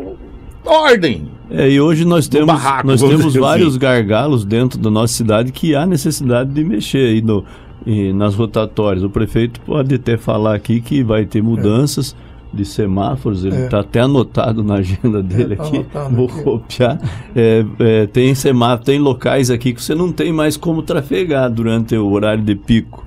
[0.64, 1.28] ordem.
[1.48, 3.78] É, e hoje nós temos, barraco, nós temos vários assim.
[3.78, 7.44] gargalos dentro da nossa cidade que há necessidade de mexer aí no,
[7.86, 9.04] e nas rotatórias.
[9.04, 12.16] O prefeito pode até falar aqui que vai ter mudanças
[12.52, 12.56] é.
[12.56, 13.68] de semáforos, ele está é.
[13.68, 16.42] Tá até anotado na agenda dele é, tá aqui, vou aqui.
[16.42, 16.98] copiar.
[17.34, 21.96] É, é, tem semáforo, tem locais aqui que você não tem mais como trafegar durante
[21.96, 23.06] o horário de pico.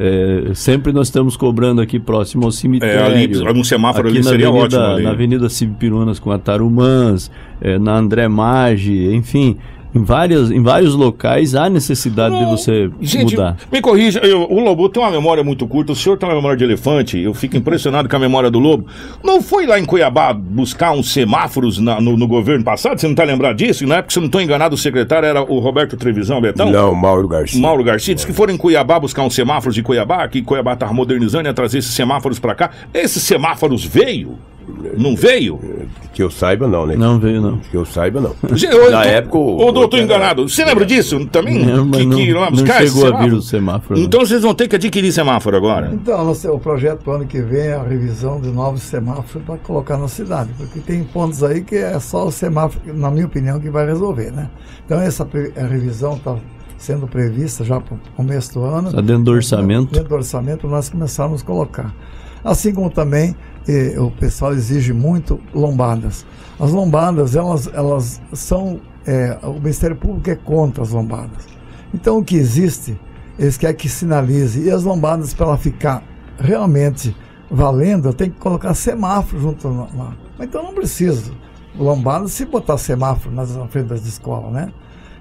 [0.00, 3.00] É, sempre nós estamos cobrando aqui próximo ao cemitério.
[3.00, 4.94] É, ali, um semáforo ali seria avenida, ótimo.
[4.94, 5.02] Ali.
[5.02, 7.28] Na Avenida Cibipirunas com a Tarumãs,
[7.60, 9.56] é, na André Maggi, enfim.
[9.94, 13.56] Em, várias, em vários locais há necessidade não, de você gente, mudar.
[13.72, 16.56] Me corrija, eu, o Lobo tem uma memória muito curta, o senhor tem uma memória
[16.56, 18.86] de elefante, eu fico impressionado com a memória do Lobo.
[19.24, 23.00] Não foi lá em Cuiabá buscar uns semáforos na, no, no, governo passado?
[23.00, 23.86] Você não está lembrado disso?
[23.86, 26.70] Na época, se eu não estou enganado, o secretário era o Roberto Trevisão Betão?
[26.70, 27.60] Não, Mauro Garcia.
[27.60, 28.14] Mauro Garcia.
[28.14, 31.48] Disse que foram em Cuiabá buscar uns semáforos de Cuiabá, que Cuiabá estava modernizando e
[31.48, 32.70] ia trazer esses semáforos para cá.
[32.92, 34.38] Esses semáforos veio
[34.96, 35.58] Não veio?
[36.12, 36.96] Que eu saiba, não, né?
[36.96, 37.58] Não veio, não.
[37.58, 38.34] Que eu saiba, não.
[38.70, 39.38] Eu- Na época.
[39.38, 40.48] Ou eu outro era- enganado?
[40.48, 41.64] Você lembra disso também?
[41.64, 44.06] Não, mas que, não- que não buscar esse chegou a vir o semáforo, não.
[44.06, 45.90] Então vocês vão ter que adquirir semáforo agora.
[45.92, 49.42] Então, nós- o projeto para o ano que vem é a revisão de novos semáforos
[49.44, 53.26] para colocar na cidade, porque tem pontos aí que é só o semáforo, na minha
[53.26, 54.48] opinião, que vai resolver, né?
[54.84, 56.36] Então, essa a revisão está
[56.76, 58.88] sendo prevista já para o começo do ano.
[58.88, 59.92] Está dentro do orçamento.
[59.92, 61.94] Dentro do orçamento, nós começarmos a colocar.
[62.44, 63.34] Assim como também
[63.68, 66.24] eh, o pessoal exige muito lombadas.
[66.58, 68.80] As lombadas, elas, elas são.
[69.06, 71.46] eh, o Ministério Público é contra as lombadas.
[71.94, 72.98] Então, o que existe,
[73.38, 74.60] eles querem que sinalize.
[74.62, 76.02] E as lombadas, para ela ficar
[76.38, 77.14] realmente
[77.50, 80.16] valendo, tem que colocar semáforo junto lá.
[80.40, 81.32] Então, não precisa.
[81.78, 84.72] Lombada se botar semáforo nas, na frente das escolas, né?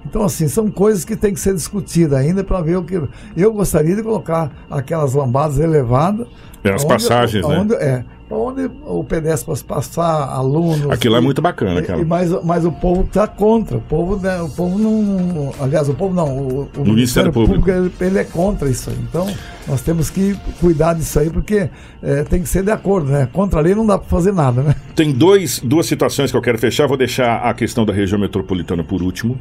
[0.09, 3.01] Então, assim, são coisas que tem que ser discutidas ainda para ver o que.
[3.35, 6.27] Eu gostaria de colocar aquelas lambadas elevadas.
[6.63, 7.55] É, as aonde- passagens, né?
[7.55, 10.89] aonde- É, para onde o pedestre possa passar, alunos.
[10.89, 12.01] Aquilo é e- muito bacana, aquela.
[12.01, 13.77] e mas, mas o povo está contra.
[13.77, 15.53] O povo, né, o povo não.
[15.61, 16.37] Aliás, o povo não.
[16.37, 17.69] O, o Ministério Público.
[17.69, 18.97] ele, ele é contra isso aí.
[19.09, 19.27] Então,
[19.67, 21.69] nós temos que cuidar disso aí, porque
[22.03, 23.29] eh, tem que ser de acordo, né?
[23.31, 24.75] Contra a lei não dá para fazer nada, né?
[24.95, 26.85] Tem dois, duas situações que eu quero fechar.
[26.87, 29.37] Vou deixar a questão da região metropolitana por último,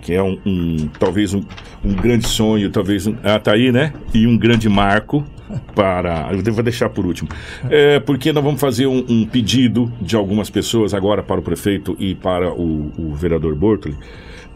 [0.00, 1.42] que é um, um- talvez um,
[1.84, 3.92] um grande sonho, talvez um, ah, tá aí, né?
[4.14, 5.24] E um grande marco
[5.74, 6.30] para.
[6.32, 7.28] Eu vou deixar por último.
[7.68, 11.96] É, porque nós vamos fazer um, um pedido de algumas pessoas agora para o prefeito
[11.98, 13.96] e para o, o vereador Bortoli.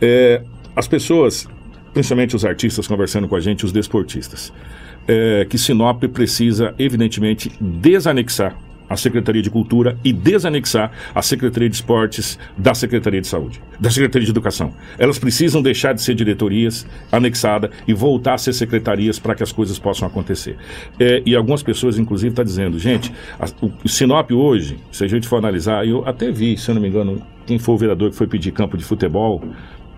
[0.00, 0.42] É,
[0.76, 1.48] as pessoas,
[1.92, 4.52] principalmente os artistas conversando com a gente, os desportistas,
[5.06, 8.56] é, que Sinop precisa, evidentemente, desanexar
[8.94, 13.90] a Secretaria de Cultura e desanexar a Secretaria de Esportes da Secretaria de Saúde, da
[13.90, 14.72] Secretaria de Educação.
[14.98, 19.52] Elas precisam deixar de ser diretorias anexadas e voltar a ser secretarias para que as
[19.52, 20.56] coisas possam acontecer.
[20.98, 23.46] É, e algumas pessoas, inclusive, estão dizendo, gente, a-
[23.84, 26.88] o Sinop hoje, se a gente for analisar, eu até vi, se eu não me
[26.88, 29.42] engano, quem foi o vereador que foi pedir campo de futebol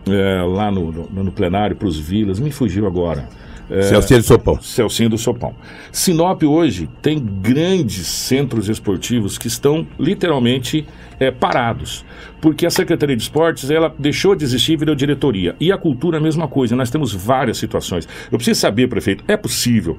[0.09, 3.28] é, lá no, no, no plenário para os vilas, me fugiu agora.
[3.71, 4.62] É, Celcinho do Sopão.
[4.62, 5.55] Celcinho do Sopão.
[5.91, 10.87] Sinop hoje tem grandes centros esportivos que estão literalmente
[11.19, 12.05] é, parados.
[12.41, 15.57] Porque a Secretaria de Esportes ela deixou de existir e virou diretoria.
[15.59, 16.77] E a cultura a mesma coisa.
[16.77, 18.09] Nós temos várias situações.
[18.31, 19.99] Eu preciso saber, prefeito, é possível.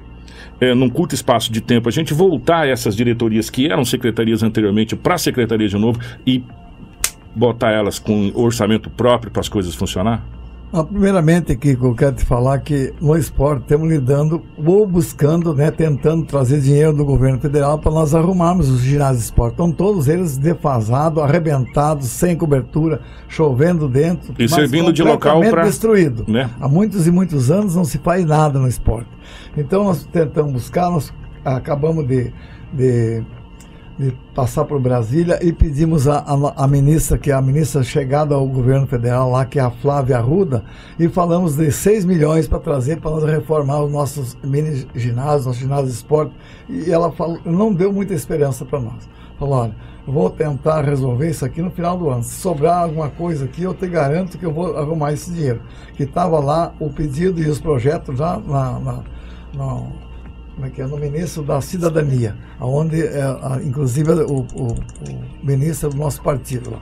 [0.60, 4.42] É, num curto espaço de tempo, a gente voltar a essas diretorias que eram secretarias
[4.42, 6.42] anteriormente para a secretaria de novo e
[7.34, 10.24] botar elas com orçamento próprio para as coisas funcionar?
[10.70, 15.70] Ah, primeiramente, Kiko, eu quero te falar que no esporte estamos lidando ou buscando, né,
[15.70, 19.52] tentando trazer dinheiro do governo federal para nós arrumarmos os ginásios de esporte.
[19.52, 24.34] Estão todos eles defasados, arrebentados, sem cobertura, chovendo dentro.
[24.38, 26.24] E servindo de local pra- destruído.
[26.28, 26.50] né?
[26.60, 29.08] Há muitos e muitos anos não se faz nada no esporte.
[29.56, 31.10] Então nós tentamos buscar, nós
[31.46, 32.30] acabamos de,
[32.74, 33.22] de,
[33.98, 38.34] de passar por Brasília e pedimos a, a, a ministra, que é a ministra chegada
[38.34, 40.62] ao governo federal lá, que é a Flávia Arruda,
[40.98, 45.60] e falamos de 6 milhões para trazer para nós reformar os nossos mini ginásios, nossos
[45.60, 46.32] ginásios de esporte.
[46.68, 49.08] E ela falou, não deu muita esperança para nós.
[49.36, 49.76] Falou, olha,
[50.06, 52.22] vou tentar resolver isso aqui no final do ano.
[52.22, 55.60] Se sobrar alguma coisa aqui, eu te garanto que eu vou arrumar esse dinheiro.
[55.96, 59.02] Que estava lá o pedido e os projetos já na, na,
[59.54, 60.07] na-
[60.58, 63.22] como é que é, no ministro da Cidadania, onde, é,
[63.64, 66.78] inclusive, o, o- o ministro do nosso partido lá.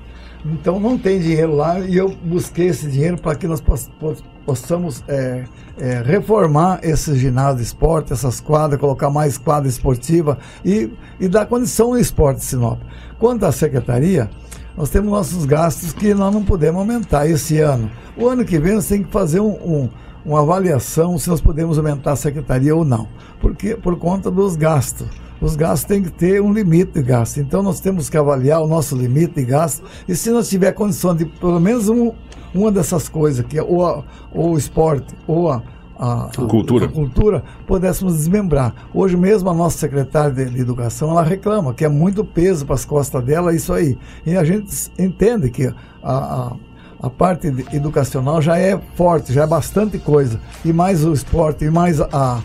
[0.47, 4.25] Então, não tem dinheiro lá e eu busquei esse dinheiro para que nós poss- poss-
[4.47, 5.45] possamos é,
[5.77, 11.45] é, reformar esse ginásio de esporte, essas quadras, colocar mais quadra esportiva e, e dar
[11.45, 12.81] condição ao esporte de Sinop.
[13.19, 14.31] Quanto à secretaria,
[14.75, 17.91] nós temos nossos gastos que nós não podemos aumentar esse ano.
[18.17, 19.91] O ano que vem nós temos que fazer um, um-
[20.27, 23.09] uma avaliação se nós podemos aumentar a secretaria ou não,
[23.41, 25.07] porque por conta dos gastos.
[25.41, 27.39] Os gastos têm que ter um limite de gasto.
[27.39, 31.15] Então nós temos que avaliar o nosso limite de gasto e se nós tiver condição
[31.15, 32.13] de pelo menos um,
[32.55, 34.03] uma dessas coisas, que é ou, a-
[34.33, 35.63] ou o esporte ou a,
[35.99, 36.87] a- a- Cultura.
[36.87, 38.75] a cultura, pudéssemos desmembrar.
[38.95, 42.75] Hoje mesmo a nossa secretária de, de Educação, ela reclama que é muito peso para
[42.75, 43.99] as costas dela isso aí.
[44.25, 45.67] E a gente entende que
[46.03, 46.57] a,
[47.03, 50.41] a, parte educacional já é forte, já é bastante coisa.
[50.65, 52.41] E mais o esporte, e mais a,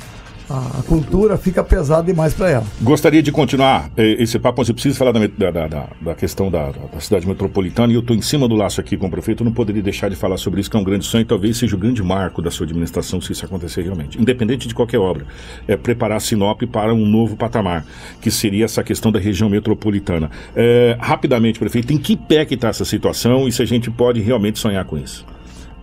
[0.50, 2.64] a, cultura fica pesado demais para ela.
[2.82, 6.52] Gostaria de continuar eh, esse papo, mas eu preciso falar da, da, da- da- questão
[6.52, 9.42] da, da cidade metropolitana e eu estou em cima do laço aqui com o prefeito.
[9.44, 11.58] Eu não poderia deixar de falar sobre isso, que é um grande sonho e talvez
[11.58, 14.22] seja o grande marco da sua administração se isso acontecer realmente.
[14.22, 15.26] Independente de qualquer obra,
[15.68, 17.86] é preparar Sinop para um novo patamar,
[18.22, 20.30] que seria essa questão da região metropolitana.
[20.56, 24.20] Eh, rapidamente, prefeito, em que pé que está essa situação e se a gente pode
[24.22, 25.26] realmente sonhar com isso?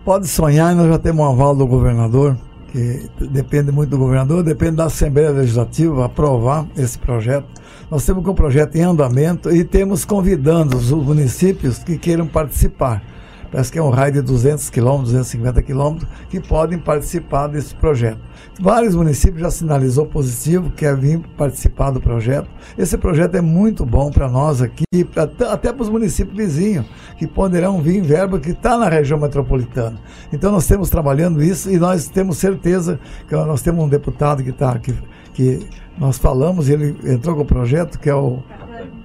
[0.05, 2.37] Pode sonhar, nós já temos um aval do governador,
[2.71, 7.47] que depende muito do governador, depende da Assembleia Legislativa aprovar esse projeto.
[7.89, 13.03] Nós temos o projeto em andamento e temos convidando os municípios que queiram participar.
[13.51, 18.19] Parece que é um raio de 200 quilômetros, 250 quilômetros, que podem participar desse projeto.
[18.59, 22.49] Vários municípios já sinalizou positivo, quer vir participar do projeto.
[22.77, 24.83] Esse projeto é muito bom para nós aqui,
[25.15, 26.85] até para os municípios vizinhos,
[27.17, 29.97] que poderão vir verba que está na região metropolitana.
[30.31, 34.51] Então nós estamos trabalhando isso e nós temos certeza que nós temos um deputado que
[34.51, 34.95] está aqui,
[35.33, 38.43] que nós falamos, ele entrou com o projeto, que é o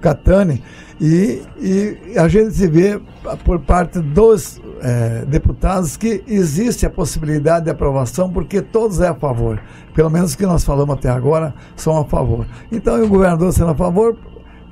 [0.05, 0.61] Catani,
[1.01, 3.01] e, e a gente se vê
[3.43, 9.15] por parte dos é, deputados que existe a possibilidade de aprovação, porque todos é a
[9.15, 9.59] favor.
[9.95, 12.45] Pelo menos que nós falamos até agora são a favor.
[12.71, 14.15] Então, o governador sendo a favor,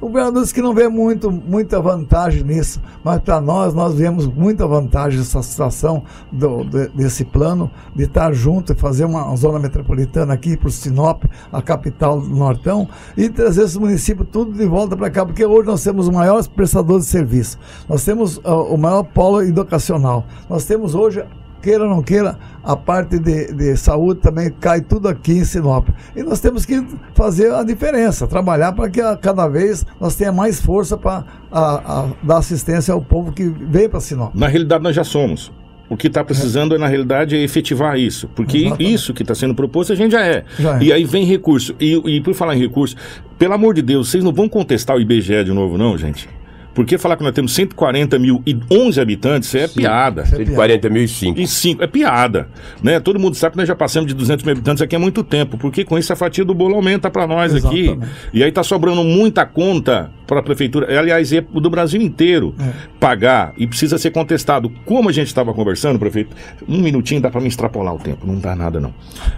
[0.03, 4.67] o disse que não vê muito, muita vantagem nisso, mas para nós, nós vemos muita
[4.67, 10.33] vantagem nessa situação do, do, desse plano de estar junto e fazer uma zona metropolitana
[10.33, 14.97] aqui para o Sinop, a capital do Nortão, e trazer esse município tudo de volta
[14.97, 18.77] para cá, porque hoje nós temos o maior prestador de serviço, nós temos uh, o
[18.77, 21.23] maior polo educacional, nós temos hoje
[21.63, 25.87] queira ou não queira, a parte de, de saúde também cai tudo aqui em Sinop.
[26.13, 26.85] E nós temos que
[27.15, 31.23] fazer a diferença, trabalhar para que a, cada vez nós tenha mais força para
[32.21, 34.35] dar assistência ao povo que vem para Sinop.
[34.35, 35.51] Na realidade, nós já somos.
[35.89, 36.77] O que está precisando é.
[36.77, 38.27] na realidade, é efetivar isso.
[38.35, 38.93] Porque Exatamente.
[38.93, 40.43] isso que está sendo proposto, a gente já é.
[40.59, 40.83] já é.
[40.83, 41.75] E aí vem recurso.
[41.79, 42.95] E, e por falar em recurso,
[43.37, 46.27] pelo amor de Deus, vocês não vão contestar o IBGE de novo, não, gente?
[46.73, 50.25] Porque falar que nós temos 140 mil e 11 habitantes é Sim, piada.
[50.25, 51.39] 140 mil e 5.
[51.39, 52.47] E 5, é piada.
[52.81, 52.99] Né?
[52.99, 55.57] Todo mundo sabe que nós já passamos de 200 mil habitantes aqui há muito tempo,
[55.57, 57.89] porque com isso a fatia do bolo aumenta para nós Exatamente.
[57.91, 57.99] aqui.
[58.33, 62.71] E aí tá sobrando muita conta para a prefeitura, aliás, é do Brasil inteiro, é.
[62.99, 64.71] pagar e precisa ser contestado.
[64.85, 66.35] Como a gente estava conversando, prefeito,
[66.67, 68.93] um minutinho dá para me extrapolar o tempo, não dá nada não.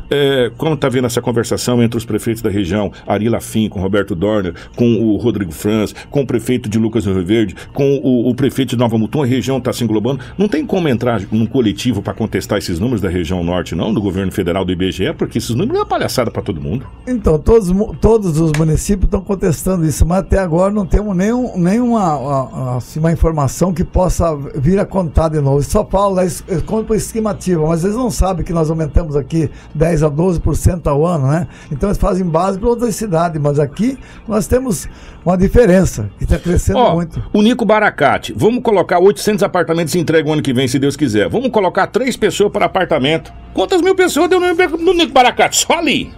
[0.10, 4.16] É, como está vendo essa conversação entre os prefeitos da região, Ari Lafim, com Roberto
[4.16, 8.30] Dorner, com o Rodrigo Franz, com o prefeito de Lucas do Rio Verde, com o,
[8.30, 11.46] o prefeito de Nova Mutum, a região está se englobando, não tem como entrar num
[11.46, 15.38] coletivo para contestar esses números da região norte, não, do governo federal do IBGE, porque
[15.38, 16.86] esses números é uma palhaçada para todo mundo.
[17.08, 22.76] Então, todos, todos os municípios estão contestando isso, mas até agora não temos nenhum, nenhuma
[22.78, 25.64] assim, uma informação que possa vir a contar de novo.
[25.64, 26.22] Só fala,
[26.66, 31.28] conta estimativa, mas eles não sabem que nós aumentamos aqui 10 a 12% ao ano,
[31.28, 31.48] né?
[31.72, 33.98] Então eles fazem base para outras cidades, mas aqui
[34.28, 34.88] nós temos
[35.26, 37.24] uma diferença que está crescendo Ó, muito.
[37.34, 41.30] O Nico Baracate, vamos colocar 800 apartamentos entregue o ano que vem, se Deus quiser.
[41.30, 43.34] Vamos colocar três pessoas para apartamento.
[43.54, 45.56] Quantas mil pessoas deu no Nico Baracate?
[45.58, 46.12] Só ali.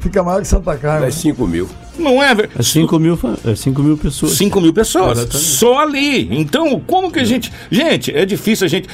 [0.00, 1.08] Fica maior que Santa Carmen.
[1.08, 1.68] É 5 mil.
[1.98, 4.32] Não é, É 5 mil, é cinco mil pessoas.
[4.32, 5.18] 5 mil pessoas.
[5.18, 5.48] Exatamente.
[5.48, 6.28] Só ali.
[6.38, 7.52] Então, como que a gente.
[7.70, 8.88] Gente, é difícil a gente.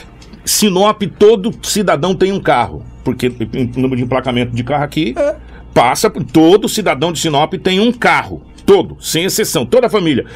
[0.45, 2.85] Sinop, todo cidadão tem um carro.
[3.03, 5.37] Porque o número de emplacamento de carro aqui é.
[5.73, 6.23] passa por.
[6.25, 8.43] Todo cidadão de Sinop tem um carro.
[8.67, 10.27] Todo, sem exceção, toda a família.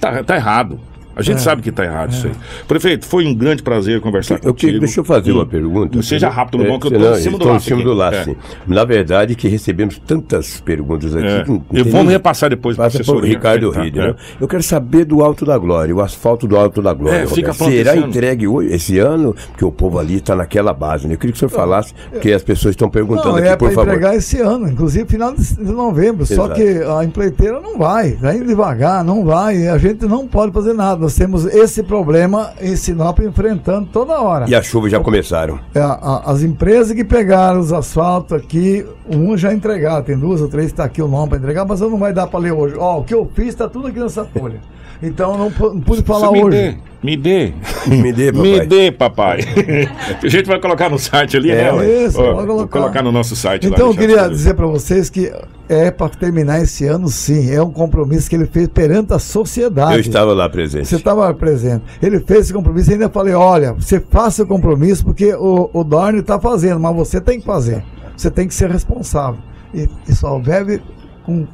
[0.00, 0.80] Tá, tá errado.
[1.18, 2.16] A gente é, sabe que está errado é.
[2.16, 2.32] isso aí.
[2.68, 4.78] Prefeito, foi um grande prazer conversar eu, contigo.
[4.78, 6.00] Deixa eu fazer uma pergunta.
[6.00, 7.56] Seja rápido, no bom, que eu estou em cima do laço.
[7.56, 8.36] em cima do laço, é.
[8.68, 11.26] Na verdade, que recebemos tantas perguntas aqui.
[11.26, 11.80] É.
[11.80, 13.98] eu vou me repassar depois para o Ricardo Ride.
[13.98, 14.14] Né?
[14.40, 17.18] Eu quero saber do Alto da Glória, o asfalto do Alto da Glória.
[17.18, 19.34] É, fica Será entregue hoje, esse ano?
[19.48, 21.08] Porque o povo ali está naquela base.
[21.08, 21.14] Né?
[21.14, 23.72] Eu queria que o senhor falasse, porque as pessoas estão perguntando não, aqui, é por
[23.72, 23.88] favor.
[23.88, 26.22] entregar esse ano, inclusive final de novembro.
[26.22, 26.48] Exato.
[26.48, 29.66] Só que a empreiteira não vai, vai indo devagar, não vai.
[29.66, 31.07] A gente não pode fazer nada.
[31.08, 34.44] Nós temos esse problema em Sinop enfrentando toda hora.
[34.46, 35.58] E as chuvas já começaram.
[35.74, 40.48] É, a, as empresas que pegaram os asfaltos aqui, um já entregaram, tem duas ou
[40.48, 42.52] três que está aqui o nome para entregar, mas eu não vai dar para ler
[42.52, 42.74] hoje.
[42.76, 44.60] Ó, o que eu fiz está tudo aqui nessa folha.
[45.02, 46.56] Então não, não pude falar me hoje.
[46.56, 47.52] Dê, me dê.
[47.86, 48.50] me dê, papai.
[48.50, 49.40] Me dê, papai.
[50.22, 52.04] a gente vai colocar no site ali, é, né?
[52.04, 52.80] Isso, Ó, colocar.
[52.80, 55.32] colocar no nosso site Então lá, eu queria dizer para vocês que
[55.68, 57.50] é para terminar esse ano, sim.
[57.50, 59.94] É um compromisso que ele fez perante a sociedade.
[59.94, 60.88] Eu estava lá presente.
[60.88, 61.84] Você estava presente.
[62.02, 65.84] Ele fez esse compromisso e ainda falei: olha, você faça o compromisso porque o, o
[65.84, 67.84] Dorne está fazendo, mas você tem que fazer.
[68.16, 69.38] Você tem que ser responsável.
[69.72, 70.80] E, e só deve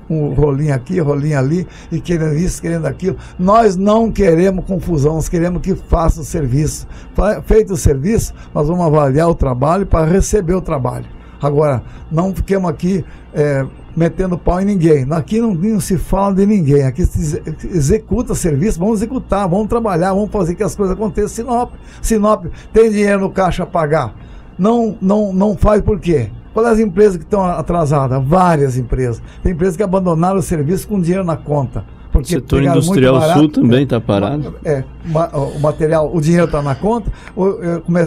[0.07, 3.17] com rolinho aqui, rolinho ali, e querendo isso, querendo aquilo.
[3.39, 6.87] Nós não queremos confusão, nós queremos que faça o serviço.
[7.45, 11.07] Feito o serviço, nós vamos avaliar o trabalho para receber o trabalho.
[11.43, 13.05] Agora, não fiquemos aqui
[13.35, 13.67] é,
[13.97, 15.07] metendo pau em ninguém.
[15.11, 16.85] Aqui não, não, se fala de ninguém.
[16.85, 21.29] Aqui se executa serviço, vamos executar, vamos trabalhar, vamos fazer que as coisas aconteçam.
[21.29, 24.15] Sinop, Sinop tem dinheiro no caixa a pagar.
[24.59, 26.31] Não, não, não faz por quê?
[26.55, 28.25] Qual é as empresas que estão atrasadas?
[28.25, 29.21] Várias empresas.
[29.43, 31.85] Tem empresas que abandonaram o serviço com dinheiro na conta.
[32.13, 34.55] Porque o setor industrial barato, sul também está é, parado.
[34.65, 34.85] É,
[35.35, 37.11] o material, o dinheiro está na conta,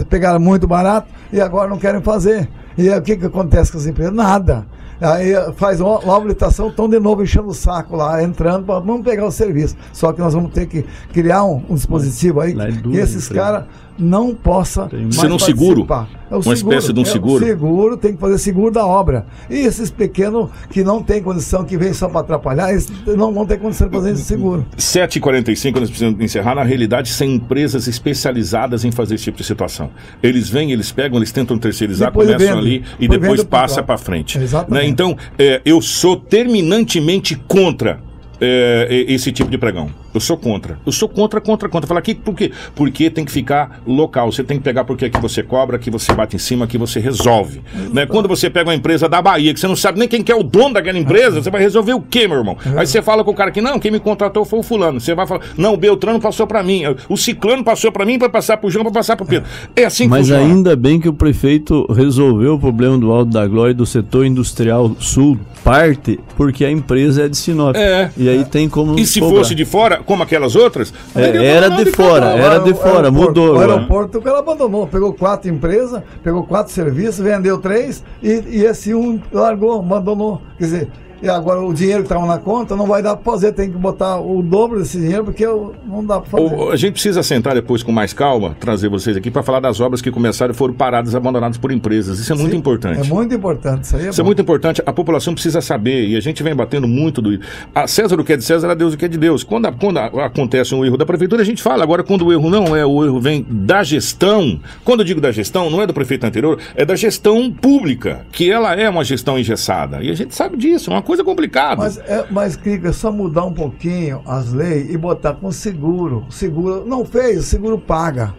[0.08, 2.48] pegaram muito barato e agora não querem fazer.
[2.78, 4.14] E aí, o que, que acontece com as empresas?
[4.14, 4.66] Nada.
[4.98, 9.02] Aí faz uma, uma habilitação, estão de novo enchendo o saco lá, entrando, pra, vamos
[9.02, 9.76] pegar o serviço.
[9.92, 13.36] Só que nós vamos ter que criar um, um dispositivo aí é que esses né,
[13.36, 13.64] caras
[13.98, 15.86] não possam mais Ser um seguro?
[16.30, 17.44] É o Uma espécie de um é o seguro?
[17.44, 19.26] seguro, tem que fazer seguro da obra.
[19.50, 23.46] E esses pequenos que não têm condição, que vêm só para atrapalhar, eles não vão
[23.46, 24.64] ter condição de fazer esse seguro.
[24.76, 26.54] 7h45, nós precisamos encerrar.
[26.54, 29.90] Na realidade, são empresas especializadas em fazer esse tipo de situação.
[30.22, 32.68] Eles vêm, eles pegam, eles tentam terceirizar, Depois começam vende.
[32.68, 34.38] ali e Depois depois passa para frente.
[34.38, 34.82] Exatamente.
[34.84, 34.88] Né?
[34.88, 38.00] Então, é, eu sou terminantemente contra.
[38.40, 39.90] é, esse tipo de pregão.
[40.12, 40.78] Eu sou contra.
[40.84, 41.86] Eu sou contra, contra, contra.
[41.86, 42.50] Falar aqui por quê?
[42.74, 44.30] Porque tem que ficar local.
[44.32, 46.98] Você tem que pegar porque aqui você cobra, aqui você bate em cima, aqui você
[47.00, 47.60] resolve.
[47.92, 48.06] Né?
[48.06, 50.36] Quando você pega uma empresa da Bahia, que você não sabe nem quem que é
[50.36, 52.56] o dono daquela empresa, você vai resolver o quê, meu irmão?
[52.76, 55.00] Aí você fala com o cara que não, quem me contratou foi o fulano.
[55.00, 58.28] Você vai falar, não, o Beltrano passou pra mim, o Ciclano passou pra mim pra
[58.28, 59.48] passar pro João, pra passar pro Pedro.
[59.76, 60.42] É assim que Mas funciona.
[60.42, 64.26] ainda bem que o prefeito resolveu o problema do Alto da Glória e do setor
[64.26, 67.76] industrial sul, parte, porque a empresa é de Sinop.
[67.76, 68.10] É.
[68.16, 68.98] E aí tem como.
[68.98, 69.38] E se cobrar.
[69.38, 73.50] fosse de fora, como aquelas outras, É, era de fora, era de fora, mudou O
[73.60, 73.72] agora.
[73.74, 78.94] aeroporto o cara abandonou, pegou quatro empresas, pegou quatro serviços, vendeu três e, e esse
[78.94, 80.40] um largou, abandonou.
[80.58, 80.88] Quer dizer,
[81.22, 83.76] e agora o dinheiro que estava na conta não vai dar para fazer, tem que
[83.76, 86.54] botar o dobro desse dinheiro porque eu- não dá para fazer.
[86.54, 89.80] O- a gente precisa sentar depois com mais calma, trazer vocês aqui para falar das
[89.80, 92.18] obras que começaram e foram paradas, abandonadas por empresas.
[92.18, 93.00] Isso é muito Sim, importante.
[93.00, 94.28] É muito importante, isso aí é Isso é bom.
[94.28, 97.38] muito importante, a população precisa saber, e a gente vem batendo muito do.
[97.74, 99.42] A César o que é de César, a Deus o que é de Deus.
[99.44, 101.82] Quando, a- quando a- acontece um erro da prefeitura, a gente fala.
[101.82, 104.60] Agora, quando o erro não é, o erro vem da gestão.
[104.84, 108.50] Quando eu digo da gestão, não é do prefeito anterior, é da gestão pública, que
[108.50, 110.02] ela é uma gestão engessada.
[110.02, 111.80] E a gente sabe disso, é uma coisa complicada.
[111.82, 116.26] Mas, é, mas Kiko, é só mudar um pouquinho as leis e botar com seguro.
[116.28, 118.34] Seguro não fez, seguro paga.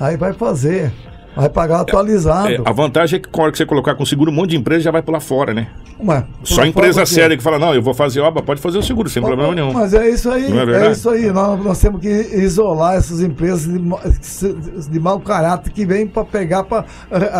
[0.00, 0.90] Aí vai fazer.
[1.36, 2.48] Vai pagar atualizado.
[2.48, 4.56] É, a vantagem é que, na hora que você colocar com seguro, um monte de
[4.56, 5.68] empresa já vai pular fora, né?
[6.04, 9.08] Ué, Só empresa séria que fala, não, eu vou fazer obra, pode fazer o seguro,
[9.08, 9.72] sem problema nenhum.
[9.72, 11.30] Mas é isso aí, é é, isso aí.
[11.32, 16.64] Nós, nós temos que isolar essas empresas de, de mau caráter que vêm para pegar,
[16.64, 16.84] para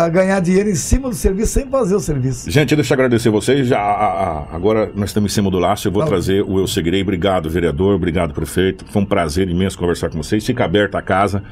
[0.09, 2.49] ganhar dinheiro em cima do serviço sem fazer o serviço.
[2.49, 3.67] Gente, deixa eu agradecer vocês.
[3.67, 4.05] Já, a-
[4.51, 5.87] a- agora nós estamos em cima do laço.
[5.87, 6.07] Eu vou Tá.
[6.07, 7.01] trazer o Eu Seguirei.
[7.01, 7.95] Obrigado, vereador.
[7.95, 8.85] Obrigado, prefeito.
[8.89, 10.45] Foi um prazer imenso conversar com vocês.
[10.45, 11.43] Fica aberta a casa.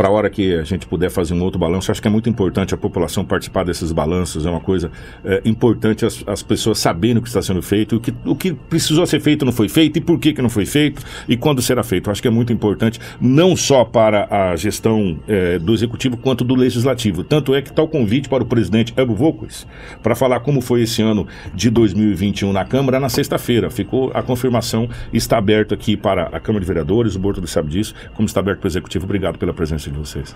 [0.00, 2.26] Para a hora que a gente puder fazer um outro balanço, acho que é muito
[2.26, 4.46] importante a população participar desses balanços.
[4.46, 4.90] É uma coisa
[5.22, 8.54] é, importante as, as pessoas saberem o que está sendo feito, o que, o que
[8.54, 11.60] precisou ser feito não foi feito e por que, que não foi feito e quando
[11.60, 12.10] será feito.
[12.10, 16.54] Acho que é muito importante, não só para a gestão é, do executivo quanto do
[16.54, 17.22] legislativo.
[17.22, 19.66] Tanto é que está o convite para o presidente Evo Volkos
[20.02, 23.68] para falar como foi esse ano de 2021 na Câmara na sexta-feira.
[23.68, 27.94] Ficou a confirmação, está aberto aqui para a Câmara de Vereadores, o Borto sabe disso,
[28.14, 29.04] como está aberto para o Executivo.
[29.04, 30.34] Obrigado pela presença de vocês.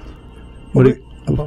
[0.74, 1.02] Obri-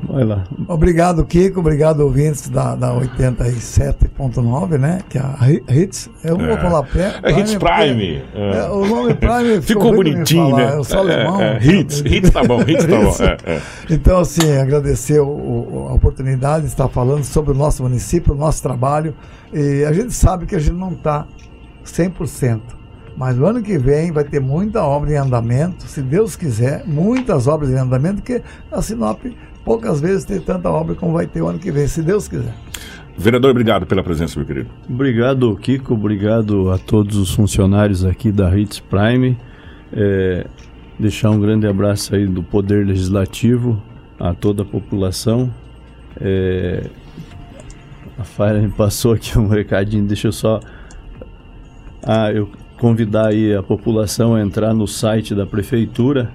[0.09, 0.43] Vai lá.
[0.67, 1.59] Obrigado, Kiko.
[1.59, 4.99] Obrigado, ouvintes da, da 87.9, né?
[5.07, 6.09] Que é a Hi- Hits.
[6.23, 6.57] Eu vou É.
[6.57, 7.05] falar Prime.
[7.21, 8.57] É Hits Prime, é.
[8.57, 10.73] é, o nome Prime Ficou bonitinho, né?
[10.75, 11.41] Eu sou É, alemão.
[11.41, 13.61] é, hits, hits tá bom, hits tá bom, é, é.
[13.89, 18.37] Então, assim, agradecer o- o- a oportunidade de estar falando sobre o nosso município, o
[18.37, 19.13] nosso trabalho.
[19.53, 21.25] E a gente sabe que a gente não está
[21.85, 22.76] 100%.
[23.17, 27.47] Mas no ano que vem vai ter muita obra em andamento, se Deus quiser, muitas
[27.47, 29.25] obras em andamento, porque a Sinop
[29.65, 32.53] poucas vezes tem tanta obra como vai ter o ano que vem, se Deus quiser.
[33.17, 34.69] Vereador, obrigado pela presença, meu querido.
[34.87, 35.95] Obrigado, Kiko.
[35.95, 39.35] Obrigado a todos os funcionários aqui da Hits Prime.
[39.91, 40.45] É,
[40.99, 43.81] deixar um grande abraço aí do Poder Legislativo
[44.19, 45.51] a toda a população.
[46.21, 46.83] É,
[48.19, 50.59] a Faira me passou aqui um recadinho, deixa eu só.
[52.03, 52.47] Ah, eu
[52.79, 56.31] convidar aí a população a entrar no site da prefeitura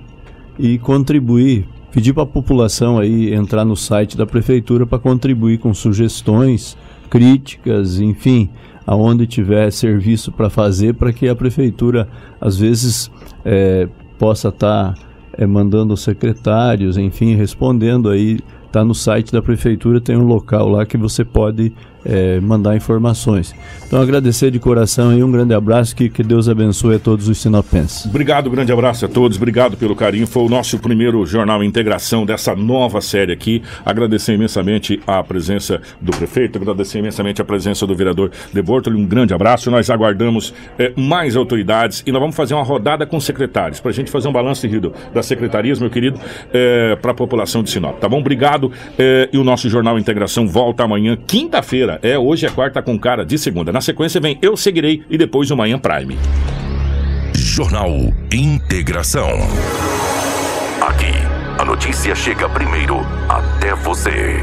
[0.58, 5.72] e contribuir, pedir para a população aí entrar no site da prefeitura para contribuir com
[5.72, 6.76] sugestões,
[7.08, 8.50] críticas, enfim,
[8.86, 12.08] aonde tiver serviço para fazer para que a prefeitura
[12.40, 13.10] às vezes
[13.44, 13.88] eh,
[14.18, 14.94] possa estar
[15.48, 18.38] mandando secretários, enfim, respondendo aí.
[18.70, 21.74] Tá no site da prefeitura, tem um local lá que você pode
[22.04, 23.54] eh, mandar informações.
[23.86, 27.38] Então agradecer de coração e um grande abraço, que, que Deus abençoe a todos os
[27.38, 28.06] sinopenses.
[28.06, 30.26] Obrigado, grande abraço a todos, obrigado pelo carinho.
[30.26, 33.62] Foi o nosso primeiro jornal Integração dessa nova série aqui.
[33.84, 38.96] Agradecer imensamente a presença do prefeito, agradecer imensamente a presença do vereador De Bortoli.
[38.96, 39.70] Um grande abraço.
[39.70, 43.94] Nós aguardamos eh, mais autoridades e nós vamos fazer uma rodada com secretários para a
[43.94, 46.18] gente fazer um balanço seguido das secretarias, meu querido,
[47.00, 47.98] para a população de Sinop.
[47.98, 48.20] Tá bom?
[48.20, 48.72] Obrigado.
[48.98, 51.91] eh, e o nosso jornal Integração volta amanhã, quinta-feira.
[52.02, 53.72] É, hoje é quarta com cara de segunda.
[53.72, 56.16] Na sequência vem Eu Seguirei e depois o Manhã Prime.
[57.34, 57.90] Jornal
[58.32, 59.30] Integração.
[60.80, 61.12] Aqui,
[61.58, 64.42] a notícia chega primeiro até você.